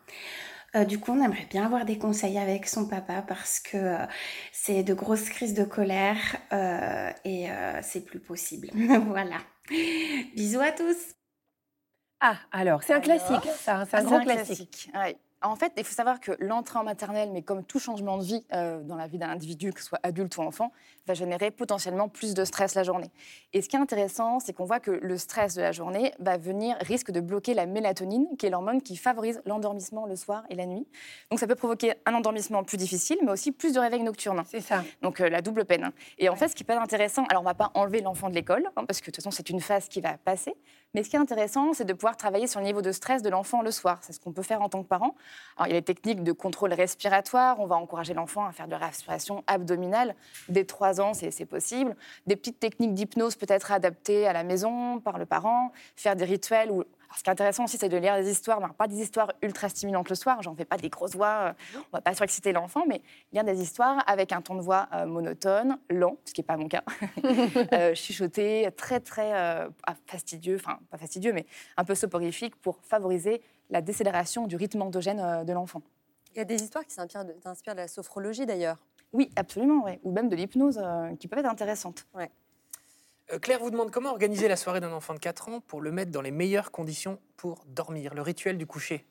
Euh, 0.74 0.84
du 0.84 0.98
coup, 0.98 1.12
on 1.12 1.22
aimerait 1.22 1.46
bien 1.50 1.66
avoir 1.66 1.84
des 1.84 1.98
conseils 1.98 2.38
avec 2.38 2.66
son 2.66 2.88
papa 2.88 3.22
parce 3.22 3.60
que 3.60 3.76
euh, 3.76 4.06
c'est 4.52 4.82
de 4.82 4.94
grosses 4.94 5.28
crises 5.28 5.54
de 5.54 5.64
colère 5.64 6.16
euh, 6.52 7.10
et 7.24 7.50
euh, 7.50 7.80
c'est 7.82 8.04
plus 8.04 8.20
possible. 8.20 8.70
voilà. 9.06 9.38
Bisous 10.34 10.60
à 10.60 10.72
tous. 10.72 11.14
Ah, 12.20 12.36
alors, 12.52 12.82
c'est 12.82 12.92
un 12.94 13.00
Alors, 13.00 13.04
classique, 13.04 13.50
ça, 13.58 13.80
hein, 13.80 13.84
c'est 13.84 13.96
un 13.96 14.04
grand 14.04 14.20
classique. 14.20 14.90
Ouais. 14.94 15.16
En 15.42 15.56
fait, 15.56 15.72
il 15.76 15.84
faut 15.84 15.94
savoir 15.94 16.20
que 16.20 16.32
l'entrée 16.38 16.78
en 16.78 16.84
maternelle, 16.84 17.30
mais 17.32 17.42
comme 17.42 17.64
tout 17.64 17.78
changement 17.78 18.18
de 18.18 18.25
vie 18.25 18.44
euh, 18.52 18.82
dans 18.82 18.96
la 18.96 19.06
vie 19.06 19.18
d'un 19.18 19.30
individu, 19.30 19.72
que 19.72 19.80
ce 19.80 19.87
soit 19.87 20.00
adulte 20.02 20.37
ou 20.37 20.42
enfant, 20.42 20.72
va 21.06 21.14
générer 21.14 21.50
potentiellement 21.50 22.08
plus 22.08 22.34
de 22.34 22.44
stress 22.44 22.75
la 22.75 22.82
journée. 22.82 23.11
Et 23.52 23.62
ce 23.62 23.68
qui 23.68 23.76
est 23.76 23.80
intéressant, 23.80 24.40
c'est 24.40 24.52
qu'on 24.52 24.64
voit 24.64 24.80
que 24.80 24.90
le 24.90 25.18
stress 25.18 25.54
de 25.54 25.62
la 25.62 25.72
journée 25.72 26.12
va 26.18 26.37
venir, 26.37 26.76
risque 26.80 27.11
de 27.11 27.20
bloquer 27.20 27.54
la 27.54 27.66
mélatonine, 27.66 28.28
qui 28.38 28.46
est 28.46 28.50
l'hormone 28.50 28.82
qui 28.82 28.96
favorise 28.96 29.42
l'endormissement 29.44 30.06
le 30.06 30.16
soir 30.16 30.44
et 30.49 30.54
la 30.54 30.66
nuit. 30.66 30.87
Donc 31.30 31.40
ça 31.40 31.46
peut 31.46 31.54
provoquer 31.54 31.94
un 32.06 32.14
endormissement 32.14 32.62
plus 32.62 32.76
difficile, 32.76 33.18
mais 33.22 33.32
aussi 33.32 33.52
plus 33.52 33.72
de 33.72 33.80
réveils 33.80 34.02
nocturnes. 34.02 34.42
C'est 34.46 34.61
ça. 34.61 34.84
Donc 35.02 35.20
euh, 35.20 35.28
la 35.28 35.42
double 35.42 35.64
peine. 35.64 35.90
Et 36.18 36.28
en 36.28 36.37
fait, 36.37 36.49
ce 36.49 36.54
qui 36.54 36.64
peut 36.64 36.72
être 36.72 36.82
intéressant, 36.82 37.25
alors 37.30 37.42
on 37.42 37.46
va 37.46 37.54
pas 37.54 37.70
enlever 37.75 38.00
l'enfant 38.00 38.28
de 38.28 38.34
l'école, 38.34 38.70
hein, 38.76 38.84
parce 38.87 39.00
que 39.00 39.06
de 39.06 39.12
toute 39.12 39.16
façon 39.16 39.30
c'est 39.30 39.50
une 39.50 39.61
phase 39.61 39.88
qui 39.88 40.00
va 40.00 40.16
passer, 40.18 40.54
mais 40.94 41.02
ce 41.02 41.11
qui 41.11 41.16
est 41.16 41.18
intéressant, 41.18 41.72
c'est 41.72 41.84
de 41.84 41.92
pouvoir 41.92 42.16
travailler 42.16 42.46
sur 42.46 42.61
le 42.61 42.66
niveau 42.66 42.82
de 42.82 42.92
stress 42.92 43.22
de 43.22 43.30
l'enfant 43.30 43.62
le 43.62 43.70
soir. 43.70 43.99
C'est 44.02 44.12
ce 44.12 44.20
qu'on 44.20 44.32
peut 44.32 44.42
faire 44.42 44.62
en 44.62 44.68
tant 44.68 44.82
que 44.82 44.88
parent. 44.88 45.14
Il 45.61 45.68
y 45.68 45.70
a 45.70 45.75
les 45.75 45.82
techniques 45.82 46.22
de 46.22 46.32
contrôle 46.32 46.72
respiratoire, 46.72 47.61
on 47.61 47.66
va 47.66 47.76
encourager 47.76 48.14
l'enfant 48.14 48.44
à 48.44 48.52
faire 48.52 48.66
de 48.66 48.72
la 48.72 48.87
respiration 48.87 49.44
abdominale. 49.46 50.14
Dès 50.49 50.64
3 50.64 51.00
ans, 51.00 51.12
c'est 51.14 51.46
possible. 51.46 51.96
Des 52.26 52.37
petites 52.37 52.61
techniques 52.61 52.94
d'hypnose 52.94 53.37
peut-être 53.37 53.72
adaptées 53.72 54.26
à 54.26 54.32
la 54.32 54.44
maison 54.44 55.00
par 55.00 55.18
le 55.18 55.26
parent, 55.26 55.72
faire 55.96 56.16
des 56.16 56.25
rituels 56.25 56.70
ou 56.70 56.84
alors, 57.12 57.19
ce 57.19 57.25
qui 57.25 57.28
est 57.28 57.33
intéressant 57.33 57.64
aussi, 57.64 57.76
c'est 57.76 57.90
de 57.90 57.97
lire 57.99 58.16
des 58.16 58.31
histoires, 58.31 58.59
mais 58.59 58.69
pas 58.73 58.88
des 58.88 59.02
histoires 59.02 59.31
ultra 59.42 59.69
stimulantes 59.69 60.09
le 60.09 60.14
soir. 60.14 60.40
J'en 60.40 60.54
fais 60.54 60.64
pas 60.64 60.78
des 60.78 60.88
grosses 60.88 61.14
voix, 61.14 61.49
euh, 61.49 61.76
on 61.92 61.99
va 61.99 62.00
pas 62.00 62.14
surexciter 62.14 62.52
l'enfant, 62.52 62.85
mais 62.88 63.02
lire 63.35 63.45
des 63.45 63.61
histoires 63.61 64.02
avec 64.07 64.33
un 64.33 64.40
ton 64.40 64.54
de 64.54 64.62
voix 64.62 64.88
euh, 64.95 65.04
monotone, 65.04 65.78
lent, 65.90 66.16
ce 66.25 66.33
qui 66.33 66.40
n'est 66.40 66.47
pas 66.47 66.57
mon 66.57 66.69
cas, 66.69 66.83
euh, 67.75 67.95
chuchoté, 67.95 68.71
très 68.78 69.00
très 69.00 69.31
ah, 69.35 69.95
fastidieux, 70.07 70.57
enfin 70.57 70.78
pas 70.90 70.97
fastidieux, 70.97 71.35
mais 71.35 71.45
un 71.76 71.85
peu 71.85 71.95
soporifique 71.95 72.57
pour 72.57 72.78
favoriser 72.83 73.42
la 73.69 73.83
décélération 73.83 74.47
du 74.47 74.57
rythme 74.57 74.81
endogène 74.81 75.45
de 75.45 75.52
l'enfant. 75.52 75.83
Il 76.35 76.38
y 76.38 76.40
a 76.40 76.45
des 76.45 76.62
histoires 76.62 76.87
qui 76.87 76.95
s'inspirent 76.95 77.25
de, 77.26 77.81
la 77.81 77.88
sophrologie 77.88 78.47
d'ailleurs. 78.47 78.78
Oui, 79.12 79.31
absolument, 79.37 79.85
ouais. 79.85 80.00
ou 80.02 80.12
même 80.12 80.31
de 80.31 80.37
l'hypnose 80.37 80.81
euh, 80.83 81.14
qui 81.16 81.28
peuvent 81.28 81.40
être 81.40 81.50
intéressantes. 81.50 82.07
Claire 83.40 83.60
vous 83.60 83.70
demande 83.70 83.90
comment 83.90 84.10
organiser 84.10 84.46
la 84.46 84.56
soirée 84.56 84.80
d'un 84.80 84.92
enfant 84.92 85.14
de 85.14 85.18
4 85.18 85.48
ans 85.48 85.60
pour 85.60 85.80
le 85.80 85.90
mettre 85.90 86.10
dans 86.10 86.20
les 86.20 86.30
meilleures 86.30 86.70
conditions 86.70 87.18
pour 87.36 87.64
dormir. 87.66 88.12
Le 88.14 88.20
rituel 88.20 88.58
du 88.58 88.66
coucher. 88.66 89.06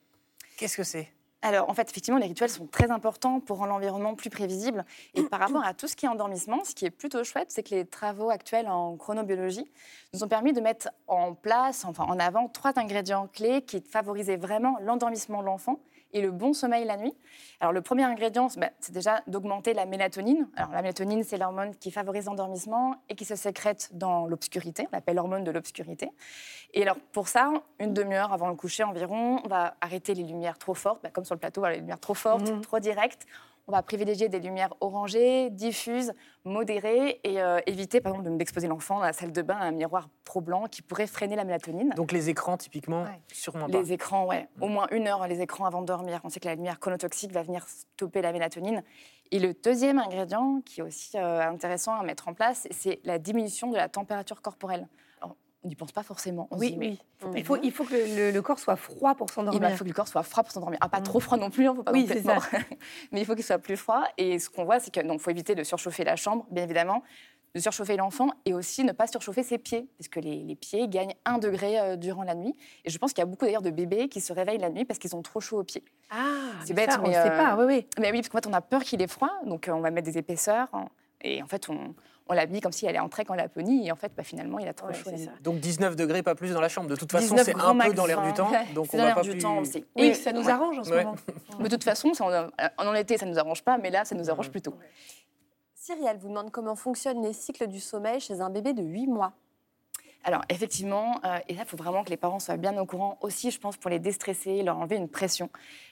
Qu'est-ce 0.57 0.77
que 0.77 0.83
c'est? 0.83 1.11
Alors, 1.41 1.71
en 1.71 1.73
fait, 1.73 1.89
effectivement, 1.89 2.19
les 2.19 2.27
rituels 2.27 2.51
sont 2.51 2.67
très 2.67 2.91
importants 2.91 3.39
pour 3.39 3.57
rendre 3.57 3.71
l'environnement 3.71 4.13
plus 4.13 4.29
prévisible. 4.29 4.85
Et 5.15 5.23
par 5.23 5.39
rapport 5.39 5.65
à 5.65 5.73
tout 5.73 5.87
ce 5.87 5.95
qui 5.95 6.05
est 6.05 6.09
endormissement, 6.09 6.63
ce 6.63 6.75
qui 6.75 6.85
est 6.85 6.91
plutôt 6.91 7.23
chouette, 7.23 7.49
c'est 7.49 7.63
que 7.63 7.73
les 7.73 7.83
travaux 7.83 8.29
actuels 8.29 8.67
en 8.67 8.95
chronobiologie 8.95 9.71
nous 10.13 10.23
ont 10.23 10.27
permis 10.27 10.53
de 10.53 10.61
mettre 10.61 10.89
en 11.07 11.33
place, 11.33 11.83
enfin 11.83 12.03
en 12.03 12.19
avant, 12.19 12.47
trois 12.47 12.77
ingrédients 12.77 13.27
clés 13.27 13.63
qui 13.63 13.81
favorisaient 13.81 14.37
vraiment 14.37 14.77
l'endormissement 14.81 15.41
de 15.41 15.47
l'enfant 15.47 15.79
et 16.13 16.21
le 16.21 16.31
bon 16.31 16.53
sommeil 16.53 16.85
la 16.85 16.97
nuit. 16.97 17.13
Alors, 17.59 17.73
le 17.73 17.81
premier 17.81 18.03
ingrédient, 18.03 18.49
c'est 18.49 18.59
bah, 18.59 18.69
c'est 18.79 18.91
déjà 18.93 19.21
d'augmenter 19.27 19.73
la 19.73 19.85
mélatonine. 19.85 20.47
Alors, 20.55 20.71
la 20.71 20.81
mélatonine, 20.81 21.23
c'est 21.23 21.37
l'hormone 21.37 21.75
qui 21.75 21.91
favorise 21.91 22.25
l'endormissement 22.25 22.95
et 23.09 23.15
qui 23.15 23.25
se 23.25 23.35
sécrète 23.35 23.89
dans 23.93 24.25
l'obscurité. 24.27 24.87
On 24.91 24.95
l'appelle 24.95 25.15
l'hormone 25.15 25.43
de 25.43 25.51
l'obscurité. 25.51 26.09
Et 26.73 26.81
alors, 26.83 26.97
pour 27.11 27.27
ça, 27.27 27.51
une 27.79 27.93
demi-heure 27.93 28.33
avant 28.33 28.47
le 28.49 28.55
coucher 28.55 28.83
environ, 28.83 29.41
on 29.43 29.47
va 29.47 29.75
arrêter 29.81 30.13
les 30.13 30.23
lumières 30.23 30.57
trop 30.57 30.73
fortes, 30.73 31.01
bah, 31.03 31.09
comme 31.11 31.25
sur 31.25 31.35
le 31.35 31.39
plateau, 31.39 31.65
les 31.67 31.77
lumières 31.77 31.99
trop 31.99 32.13
fortes, 32.13 32.49
Mhm. 32.49 32.61
trop 32.61 32.79
directes. 32.79 33.25
On 33.67 33.71
va 33.71 33.81
privilégier 33.83 34.27
des 34.27 34.39
lumières 34.39 34.73
orangées, 34.81 35.49
diffuses, 35.49 36.13
modérées 36.43 37.19
et 37.23 37.41
euh, 37.41 37.59
éviter, 37.67 38.01
par 38.01 38.13
exemple, 38.15 38.35
d'exposer 38.37 38.67
l'enfant 38.67 38.95
dans 38.95 39.05
la 39.05 39.13
salle 39.13 39.31
de 39.31 39.41
bain 39.41 39.55
à 39.55 39.65
un 39.65 39.71
miroir 39.71 40.09
trop 40.25 40.41
blanc 40.41 40.65
qui 40.69 40.81
pourrait 40.81 41.07
freiner 41.07 41.35
la 41.35 41.43
mélatonine. 41.43 41.89
Donc 41.95 42.11
les 42.11 42.29
écrans, 42.29 42.57
typiquement, 42.57 43.03
Ouais. 43.03 43.21
sûrement 43.31 43.67
pas. 43.69 43.77
Les 43.79 43.93
écrans, 43.93 44.25
ouais. 44.25 44.47
Au 44.59 44.67
moins 44.67 44.87
une 44.91 45.07
heure, 45.07 45.25
les 45.27 45.41
écrans 45.41 45.65
avant 45.65 45.81
de 45.81 45.85
dormir. 45.87 46.19
On 46.23 46.29
sait 46.29 46.39
que 46.39 46.47
la 46.47 46.55
lumière 46.55 46.79
chronotoxique 46.79 47.31
va 47.31 47.43
venir 47.43 47.67
stopper 47.67 48.21
la 48.21 48.31
mélatonine. 48.31 48.83
Et 49.31 49.39
le 49.39 49.53
deuxième 49.53 49.99
ingrédient 49.99 50.61
qui 50.65 50.81
est 50.81 50.83
aussi 50.83 51.17
euh, 51.17 51.41
intéressant 51.41 51.93
à 51.93 52.03
mettre 52.03 52.27
en 52.27 52.33
place, 52.33 52.67
c'est 52.71 52.99
la 53.05 53.17
diminution 53.19 53.69
de 53.71 53.77
la 53.77 53.87
température 53.87 54.41
corporelle. 54.41 54.87
On 55.63 55.67
n'y 55.67 55.75
pense 55.75 55.91
pas 55.91 56.01
forcément. 56.03 56.47
On 56.51 56.57
Oui, 56.57 56.71
dit, 56.71 56.77
mais 56.77 56.87
oui. 56.89 56.99
faut 57.19 57.27
pas 57.29 57.37
Il 57.37 57.45
faut, 57.45 57.57
il 57.61 57.71
que 57.71 58.17
le, 58.17 58.31
le 58.31 58.41
corps 58.41 58.57
soit 58.57 58.75
froid 58.75 59.13
pour 59.13 59.27
il 59.29 59.33
s'endormir. 59.33 59.69
faut 59.77 59.83
que 59.83 59.89
le 59.89 59.93
corps 59.93 60.07
soit 60.07 60.23
froid 60.23 60.43
pour 60.43 60.51
s'endormir. 60.51 60.79
Ah, 60.81 60.89
pas 60.89 60.99
Mm. 60.99 61.03
trop 61.03 61.19
froid 61.19 61.37
non 61.37 61.49
plus, 61.51 61.65
il 61.65 61.69
ne 61.69 61.75
faut 61.75 61.83
pas 61.83 61.91
Oui, 61.91 62.07
ça. 62.07 62.33
mort. 62.33 62.45
Mais 63.11 63.21
il 63.21 63.25
faut 63.25 63.35
qu'il 63.35 63.43
soit 63.43 63.59
plus 63.59 63.77
froid. 63.77 64.03
Et 64.17 64.39
ce 64.39 64.49
qu'on 64.49 64.65
voit, 64.65 64.79
c'est 64.79 64.89
qu'il 64.91 65.19
faut 65.19 65.29
éviter 65.29 65.53
de 65.53 65.63
surchauffer 65.63 66.03
la 66.03 66.15
chambre, 66.15 66.47
bien 66.49 66.63
évidemment, 66.63 67.03
de 67.53 67.59
surchauffer 67.59 67.95
l'enfant 67.97 68.29
et 68.45 68.53
aussi 68.55 68.83
ne 68.83 68.91
pas 68.93 69.05
surchauffer 69.07 69.43
ses 69.43 69.57
pieds, 69.59 69.85
parce 69.99 70.07
que 70.07 70.19
les, 70.19 70.37
les 70.43 70.55
pieds 70.55 70.87
gagnent 70.87 71.13
un 71.25 71.37
degré 71.37 71.79
euh, 71.79 71.95
durant 71.97 72.23
la 72.23 72.33
nuit. 72.33 72.55
Et 72.85 72.89
je 72.89 72.97
pense 72.97 73.11
qu'il 73.13 73.19
y 73.19 73.23
a 73.23 73.25
beaucoup 73.27 73.45
d'ailleurs 73.45 73.61
de 73.61 73.69
bébés 73.71 74.07
qui 74.09 74.21
se 74.21 74.31
réveillent 74.33 74.57
la 74.57 74.69
nuit 74.69 74.85
parce 74.85 74.97
qu'ils 74.99 75.15
ont 75.15 75.21
trop 75.21 75.41
chaud 75.41 75.59
aux 75.59 75.63
pieds. 75.63 75.83
Ah, 76.09 76.17
C'est 76.65 76.69
mais 76.74 76.85
bête, 76.87 76.91
ça, 76.93 77.00
on 77.00 77.03
mais, 77.03 77.09
ne 77.09 77.13
sait 77.13 77.29
euh, 77.31 77.37
pas, 77.37 77.55
oui, 77.57 77.65
oui. 77.67 77.85
Mais 78.00 78.09
oui, 78.11 78.21
parce 78.21 78.29
qu'en 78.29 78.37
fait, 78.39 78.47
on 78.47 78.53
a 78.53 78.61
peur 78.61 78.81
qu'il 78.83 79.00
ait 79.01 79.07
froid, 79.07 79.29
donc 79.45 79.67
euh, 79.67 79.74
on 79.74 79.81
va 79.81 79.91
mettre 79.91 80.09
des 80.09 80.17
épaisseurs. 80.17 80.69
hein, 80.74 80.85
et 81.24 81.43
en 81.43 81.47
fait, 81.47 81.69
on, 81.69 81.93
on 82.31 82.33
l'habille 82.33 82.61
comme 82.61 82.72
si 82.72 82.85
elle 82.85 82.96
est 82.96 83.00
en 83.00 83.09
trek 83.09 83.25
en 83.27 83.35
Laponie. 83.35 83.87
Et 83.87 83.91
en 83.91 83.96
fait, 83.98 84.13
bah, 84.15 84.24
finalement, 84.24 84.57
il 84.57 84.67
a 84.67 84.74
trop 84.74 84.87
Ouais, 84.87 84.94
chaud. 84.94 85.11
Donc 85.44 85.59
19 85.59 85.96
degrés, 85.98 86.24
pas 86.24 86.33
plus 86.33 86.53
dans 86.53 86.61
la 86.61 86.70
chambre. 86.70 86.89
De 86.89 86.96
toute 86.96 87.11
façon, 87.11 87.35
19 87.35 87.46
c'est 87.46 87.55
un 87.55 87.77
peu 87.77 87.94
dans 87.94 88.05
l'air 88.05 88.22
du 88.22 88.29
hein. 88.29 88.33
temps. 88.33 88.51
Donc 88.74 88.94
on 88.94 88.98
va 88.98 89.13
pas 89.13 89.22
du 89.22 89.31
plus... 89.31 89.39
temps, 89.39 89.63
c'est 89.65 89.83
Oui, 89.98 90.07
Et- 90.07 90.13
ça 90.13 90.31
nous 90.31 90.44
ouais. 90.46 90.51
arrange 90.51 90.79
en 90.79 90.83
ce 90.83 90.91
Ouais. 90.91 91.03
moment. 91.03 91.15
Mais 91.59 91.65
de 91.65 91.75
toute 91.75 91.83
façon, 91.83 92.13
ça, 92.13 92.50
en 92.77 92.94
été, 92.96 93.17
ça 93.17 93.25
ne 93.25 93.31
nous 93.31 93.39
arrange 93.39 93.63
pas, 93.63 93.77
mais 93.77 93.89
là, 93.89 94.05
ça 94.05 94.15
nous 94.15 94.29
arrange 94.29 94.50
plutôt. 94.50 94.74
Cyrielle 95.75 96.17
vous 96.20 96.29
demande 96.29 96.51
comment 96.51 96.75
fonctionnent 96.75 97.22
les 97.22 97.33
cycles 97.33 97.67
du 97.67 97.79
sommeil 97.79 98.20
chez 98.20 98.39
un 98.39 98.50
bébé 98.50 98.74
de 98.74 98.81
8 98.83 99.07
mois. 99.07 99.33
Alors, 100.24 100.44
effectivement, 100.50 101.20
euh, 101.25 101.40
et 101.48 101.55
là, 101.55 101.64
il 101.64 101.68
faut 101.68 101.77
vraiment 101.77 102.03
que 102.03 102.12
les 102.12 102.18
parents 102.18 102.40
soient 102.40 102.57
bien 102.57 102.77
au 102.77 102.86
courant. 102.86 103.18
Aussi, 103.22 103.50
je 103.50 103.60
pense, 103.60 103.77
pour 103.77 103.90
les 103.90 104.00
déstresser, 104.00 104.62
leur 104.62 104.77
enlever 104.77 104.96
une 104.96 105.10
pression. 105.10 105.50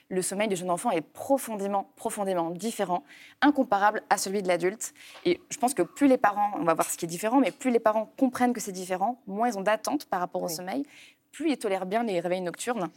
Le 0.08 0.22
sommeil 0.22 0.46
du 0.46 0.54
jeune 0.54 0.70
enfant 0.70 0.90
est 0.92 1.00
profondément, 1.00 1.90
profondément 1.96 2.50
différent, 2.50 3.02
incomparable 3.40 4.02
à 4.08 4.16
celui 4.18 4.42
de 4.42 4.48
l'adulte. 4.48 4.94
Et 5.24 5.40
je 5.50 5.58
pense 5.58 5.74
que 5.74 5.82
plus 5.82 6.06
les 6.06 6.18
parents, 6.18 6.52
on 6.58 6.64
va 6.64 6.74
voir 6.74 6.88
ce 6.88 6.96
qui 6.96 7.06
est 7.06 7.08
différent, 7.08 7.40
mais 7.40 7.50
plus 7.50 7.70
les 7.70 7.80
parents 7.80 8.12
comprennent 8.16 8.52
que 8.52 8.60
c'est 8.60 8.72
différent, 8.72 9.20
moins 9.26 9.48
ils 9.48 9.58
ont 9.58 9.62
d'attentes 9.62 10.06
par 10.06 10.20
rapport 10.20 10.42
au 10.42 10.46
Oui. 10.46 10.54
sommeil, 10.54 10.84
plus 11.32 11.50
ils 11.50 11.58
tolèrent 11.58 11.86
bien 11.86 12.04
les 12.04 12.20
réveils 12.20 12.40
nocturnes. 12.40 12.88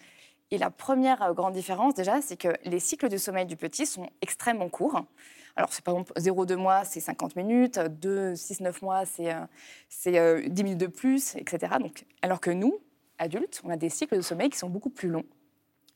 Et 0.51 0.59
la 0.59 0.69
première 0.69 1.23
euh, 1.23 1.33
grande 1.33 1.53
différence, 1.53 1.95
déjà, 1.95 2.21
c'est 2.21 2.37
que 2.37 2.49
les 2.63 2.79
cycles 2.79 3.09
de 3.09 3.17
sommeil 3.17 3.47
du 3.47 3.57
petit 3.57 3.87
sont 3.87 4.07
extrêmement 4.21 4.69
courts. 4.69 5.03
Alors, 5.55 5.71
c'est 5.71 5.83
par 5.83 5.93
exemple 5.93 6.13
0,2 6.19 6.55
mois, 6.55 6.83
c'est 6.83 6.99
50 6.99 7.35
minutes, 7.35 7.79
2, 7.79 8.35
6, 8.35 8.61
9 8.61 8.81
mois, 8.81 9.05
c'est 9.05 9.31
euh, 9.31 9.41
c'est, 9.87 10.17
euh, 10.17 10.41
10 10.47 10.63
minutes 10.63 10.79
de 10.79 10.87
plus, 10.87 11.35
etc. 11.35 11.73
Donc, 11.79 12.05
alors 12.23 12.39
que 12.39 12.49
nous, 12.49 12.79
adultes, 13.19 13.61
on 13.63 13.69
a 13.69 13.77
des 13.77 13.89
cycles 13.89 14.15
de 14.15 14.21
sommeil 14.21 14.49
qui 14.49 14.57
sont 14.57 14.69
beaucoup 14.69 14.89
plus 14.89 15.09
longs, 15.09 15.25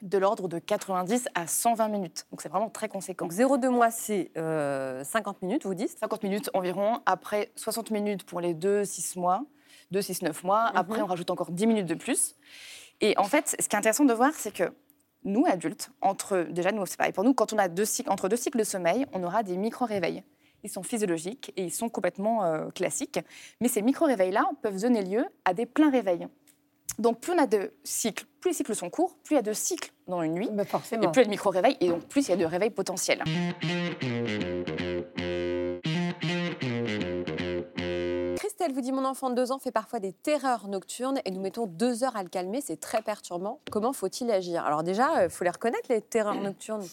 de 0.03 0.17
l'ordre 0.19 0.47
de 0.47 0.59
90 0.59 1.27
à 1.33 1.47
120 1.47 1.87
minutes. 1.87 2.27
Donc, 2.31 2.41
c'est 2.43 2.49
vraiment 2.49 2.69
très 2.69 2.87
conséquent. 2.87 3.25
Donc 3.25 3.33
0,2 3.33 3.69
mois, 3.69 3.89
c'est 3.89 4.29
euh, 4.37 5.03
50 5.03 5.41
minutes, 5.41 5.65
vous 5.65 5.73
dites? 5.73 5.97
50 5.97 6.21
minutes 6.21 6.51
environ, 6.53 7.01
après 7.07 7.51
60 7.55 7.89
minutes 7.89 8.23
pour 8.25 8.39
les 8.41 8.53
2-6 8.53 9.17
mois, 9.19 9.43
2-6-9 9.91 10.45
mois, 10.45 10.65
après 10.75 10.97
Mhm. 10.99 11.03
on 11.05 11.07
rajoute 11.07 11.31
encore 11.31 11.49
10 11.49 11.65
minutes 11.65 11.87
de 11.87 11.95
plus. 11.95 12.35
Et 13.01 13.17
en 13.17 13.23
fait, 13.23 13.55
ce 13.59 13.67
qui 13.67 13.75
est 13.75 13.79
intéressant 13.79 14.05
de 14.05 14.13
voir, 14.13 14.31
c'est 14.35 14.51
que 14.53 14.71
nous, 15.27 15.45
adultes, 15.45 15.91
entre, 16.01 16.47
déjà 16.49 16.71
nous, 16.71 16.85
c'est 16.85 16.97
pareil 16.97 17.13
pour 17.13 17.23
nous, 17.23 17.33
quand 17.33 17.53
on 17.53 17.57
a 17.57 17.67
deux 17.67 17.85
cycles, 17.85 18.09
entre 18.09 18.29
deux 18.29 18.37
cycles 18.37 18.57
de 18.57 18.63
sommeil, 18.63 19.05
on 19.13 19.23
aura 19.23 19.43
des 19.43 19.57
micro-réveils. 19.57 20.23
Ils 20.63 20.69
sont 20.69 20.83
physiologiques 20.83 21.53
et 21.55 21.63
ils 21.63 21.71
sont 21.71 21.89
complètement 21.89 22.43
euh, 22.43 22.69
classiques. 22.69 23.19
Mais 23.61 23.67
ces 23.67 23.81
micro-réveils-là 23.81 24.49
peuvent 24.61 24.81
donner 24.81 25.03
lieu 25.03 25.25
à 25.45 25.53
des 25.53 25.65
pleins 25.65 25.91
réveils. 25.91 26.27
Donc 26.99 27.19
plus 27.19 27.33
on 27.33 27.37
a 27.37 27.45
de 27.45 27.71
cycles, 27.83 28.25
plus 28.39 28.49
les 28.49 28.55
cycles 28.55 28.75
sont 28.75 28.89
courts, 28.89 29.15
plus 29.23 29.35
il 29.35 29.37
y 29.37 29.39
a 29.39 29.43
de 29.43 29.53
cycles 29.53 29.91
dans 30.07 30.23
une 30.23 30.33
nuit, 30.33 30.49
Mais 30.51 31.07
et 31.07 31.11
plus 31.11 31.21
il 31.21 31.21
y 31.21 31.21
a 31.21 31.25
de 31.25 31.29
micro-réveils, 31.29 31.77
et 31.79 31.89
donc 31.89 32.07
plus 32.07 32.27
il 32.27 32.31
y 32.31 32.33
a 32.33 32.37
de 32.37 32.45
réveils 32.45 32.71
potentiels. 32.71 33.23
Christelle 38.57 38.73
vous 38.73 38.81
dit 38.81 38.91
Mon 38.91 39.05
enfant 39.05 39.29
de 39.29 39.35
2 39.35 39.51
ans 39.51 39.59
fait 39.59 39.71
parfois 39.71 39.99
des 39.99 40.13
terreurs 40.13 40.67
nocturnes 40.67 41.19
et 41.25 41.29
nous 41.29 41.39
mettons 41.39 41.67
deux 41.67 42.03
heures 42.03 42.15
à 42.15 42.23
le 42.23 42.29
calmer, 42.29 42.59
c'est 42.59 42.79
très 42.79 43.03
perturbant. 43.03 43.59
Comment 43.69 43.93
faut-il 43.93 44.31
agir? 44.31 44.65
Alors, 44.65 44.81
déjà, 44.81 45.25
il 45.25 45.29
faut 45.29 45.43
les 45.43 45.51
reconnaître, 45.51 45.85
les 45.89 46.01
terreurs 46.01 46.33
nocturnes. 46.33 46.83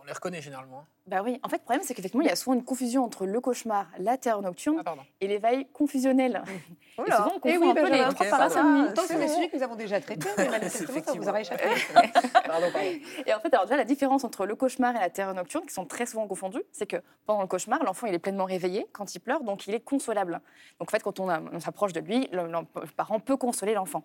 On 0.00 0.04
les 0.04 0.12
reconnaît 0.12 0.40
généralement. 0.40 0.84
Bah 1.08 1.22
oui, 1.24 1.40
en 1.42 1.48
fait, 1.48 1.56
le 1.56 1.62
problème, 1.62 1.82
c'est 1.82 1.94
qu'effectivement, 1.94 2.22
il 2.22 2.28
y 2.28 2.32
a 2.32 2.36
souvent 2.36 2.54
une 2.54 2.64
confusion 2.64 3.02
entre 3.02 3.24
le 3.24 3.40
cauchemar, 3.40 3.86
la 3.98 4.18
terreur 4.18 4.42
nocturne 4.42 4.82
Ah, 4.84 4.94
et 5.22 5.26
l'éveil 5.26 5.66
confusionnel. 5.72 6.42
Et 6.98 7.00
Oula. 7.00 7.16
souvent, 7.16 7.32
on 7.36 7.40
Eh 7.44 7.54
confond 7.54 7.64
oui, 7.64 7.70
un 7.70 7.74
peu 7.74 7.90
les 7.90 7.98
trois. 8.14 8.48
Pourtant, 8.48 9.02
c'est 9.06 9.18
des 9.18 9.28
sujets 9.28 9.48
que 9.48 9.56
nous 9.56 9.62
avons 9.62 9.76
déjà 9.76 10.00
traités, 10.00 10.28
mais 10.36 10.48
manifestement, 10.50 11.02
ça 11.02 11.12
vous 11.12 11.28
aura 11.28 11.40
échappé. 11.40 11.62
Pardon, 11.94 12.66
pardon. 12.72 12.88
Et 13.24 13.32
en 13.32 13.40
fait, 13.40 13.54
alors 13.54 13.64
déjà, 13.66 13.76
la 13.76 13.84
différence 13.84 14.24
entre 14.24 14.44
le 14.46 14.56
cauchemar 14.56 14.96
et 14.96 14.98
la 14.98 15.08
terreur 15.08 15.32
nocturne, 15.32 15.64
qui 15.64 15.72
sont 15.72 15.86
très 15.86 16.06
souvent 16.06 16.26
confondus, 16.26 16.62
c'est 16.72 16.86
que 16.86 16.96
pendant 17.24 17.42
le 17.42 17.46
cauchemar, 17.46 17.82
l'enfant, 17.84 18.08
il 18.08 18.14
est 18.14 18.18
pleinement 18.18 18.44
réveillé 18.46 18.86
quand 18.92 19.14
il 19.14 19.20
pleure, 19.20 19.44
donc 19.44 19.66
il 19.68 19.74
est 19.74 19.80
consolable. 19.80 20.40
Donc 20.80 20.88
en 20.88 20.90
fait, 20.90 21.02
quand 21.02 21.20
on, 21.20 21.60
s'approche 21.60 21.92
de 21.92 22.00
lui, 22.00 22.28
le, 22.32 22.48
le 22.48 22.86
parent 22.96 23.20
peut 23.20 23.36
consoler 23.36 23.74
l'enfant. 23.74 24.02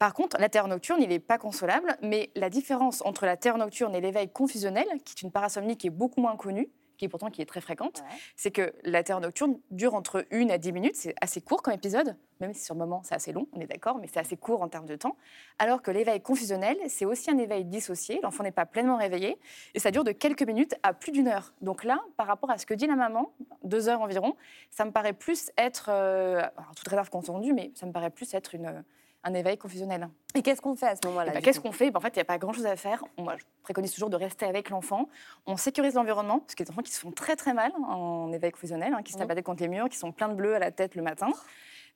Par 0.00 0.14
contre, 0.14 0.38
la 0.40 0.48
terreur 0.48 0.66
nocturne, 0.66 1.02
il 1.02 1.10
n'est 1.10 1.18
pas 1.18 1.36
consolable, 1.36 1.94
mais 2.00 2.30
la 2.34 2.48
différence 2.48 3.02
entre 3.04 3.26
la 3.26 3.36
terreur 3.36 3.58
nocturne 3.58 3.94
et 3.94 4.00
l'éveil 4.00 4.30
confusionnel, 4.30 4.86
qui 5.04 5.12
est 5.12 5.20
une 5.20 5.30
parasomnie 5.30 5.76
qui 5.76 5.88
est 5.88 5.90
beaucoup 5.90 6.22
moins 6.22 6.36
connue, 6.36 6.70
qui 6.96 7.04
est 7.04 7.08
pourtant 7.08 7.28
qui 7.28 7.42
est 7.42 7.46
très 7.46 7.60
fréquente, 7.60 8.02
c'est 8.34 8.50
que 8.50 8.72
la 8.82 9.02
terreur 9.02 9.20
nocturne 9.20 9.58
dure 9.70 9.94
entre 9.94 10.24
1 10.32 10.48
à 10.48 10.56
10 10.56 10.72
minutes, 10.72 10.96
c'est 10.96 11.14
assez 11.20 11.42
court 11.42 11.60
comme 11.60 11.74
épisode, 11.74 12.16
même 12.40 12.54
si 12.54 12.64
sur 12.64 12.74
le 12.74 12.78
moment 12.78 13.02
c'est 13.04 13.14
assez 13.14 13.32
long, 13.32 13.46
on 13.52 13.60
est 13.60 13.66
d'accord, 13.66 13.98
mais 13.98 14.06
c'est 14.06 14.20
assez 14.20 14.38
court 14.38 14.62
en 14.62 14.68
termes 14.68 14.86
de 14.86 14.96
temps. 14.96 15.18
Alors 15.58 15.82
que 15.82 15.90
l'éveil 15.90 16.22
confusionnel, 16.22 16.78
c'est 16.88 17.04
aussi 17.04 17.30
un 17.30 17.36
éveil 17.36 17.66
dissocié, 17.66 18.20
l'enfant 18.22 18.42
n'est 18.42 18.52
pas 18.52 18.64
pleinement 18.64 18.96
réveillé, 18.96 19.36
et 19.74 19.80
ça 19.80 19.90
dure 19.90 20.04
de 20.04 20.12
quelques 20.12 20.44
minutes 20.44 20.76
à 20.82 20.94
plus 20.94 21.12
d'une 21.12 21.28
heure. 21.28 21.52
Donc 21.60 21.84
là, 21.84 22.00
par 22.16 22.26
rapport 22.26 22.50
à 22.50 22.56
ce 22.56 22.64
que 22.64 22.72
dit 22.72 22.86
la 22.86 22.96
maman, 22.96 23.34
deux 23.64 23.90
heures 23.90 24.00
environ, 24.00 24.34
ça 24.70 24.86
me 24.86 24.92
paraît 24.92 25.12
plus 25.12 25.50
être, 25.58 25.90
euh, 25.90 26.38
alors 26.56 26.74
toute 26.74 26.88
réserve 26.88 27.10
confondue, 27.10 27.52
mais 27.52 27.70
ça 27.74 27.84
me 27.84 27.92
paraît 27.92 28.08
plus 28.08 28.32
être 28.32 28.54
une, 28.54 28.82
un 29.22 29.34
éveil 29.34 29.58
confusionnel. 29.58 30.08
Et 30.34 30.42
qu'est-ce 30.42 30.60
qu'on 30.60 30.76
fait 30.76 30.86
à 30.86 30.96
ce 30.96 31.06
moment-là 31.08 31.30
Eh 31.32 31.34
ben, 31.34 31.42
Qu'est-ce 31.42 31.60
qu'on 31.60 31.72
fait? 31.72 31.90
Ben, 31.90 31.98
En 31.98 32.00
fait, 32.00 32.08
il 32.08 32.18
n'y 32.18 32.22
a 32.22 32.24
pas 32.24 32.38
grand-chose 32.38 32.66
à 32.66 32.76
faire. 32.76 33.04
Moi, 33.18 33.36
je 33.38 33.44
préconise 33.62 33.92
toujours 33.92 34.10
de 34.10 34.16
rester 34.16 34.46
avec 34.46 34.70
l'enfant. 34.70 35.08
On 35.46 35.56
sécurise 35.56 35.94
l'environnement, 35.94 36.38
parce 36.38 36.54
qu'il 36.54 36.64
y 36.64 36.68
a 36.68 36.70
des 36.70 36.72
enfants 36.72 36.82
qui 36.82 36.92
se 36.92 37.00
font 37.00 37.10
très 37.12 37.36
très 37.36 37.52
mal 37.52 37.72
en 37.86 38.32
éveil 38.32 38.50
confusionnel, 38.50 38.94
hein, 38.94 39.02
qui 39.02 39.12
se 39.12 39.18
tapent 39.18 39.28
la 39.28 39.34
tête 39.34 39.44
contre 39.44 39.62
les 39.62 39.68
murs, 39.68 39.88
qui 39.88 39.98
sont 39.98 40.12
pleins 40.12 40.28
de 40.28 40.34
bleus 40.34 40.54
à 40.54 40.58
la 40.58 40.70
tête 40.70 40.94
le 40.94 41.02
matin. 41.02 41.28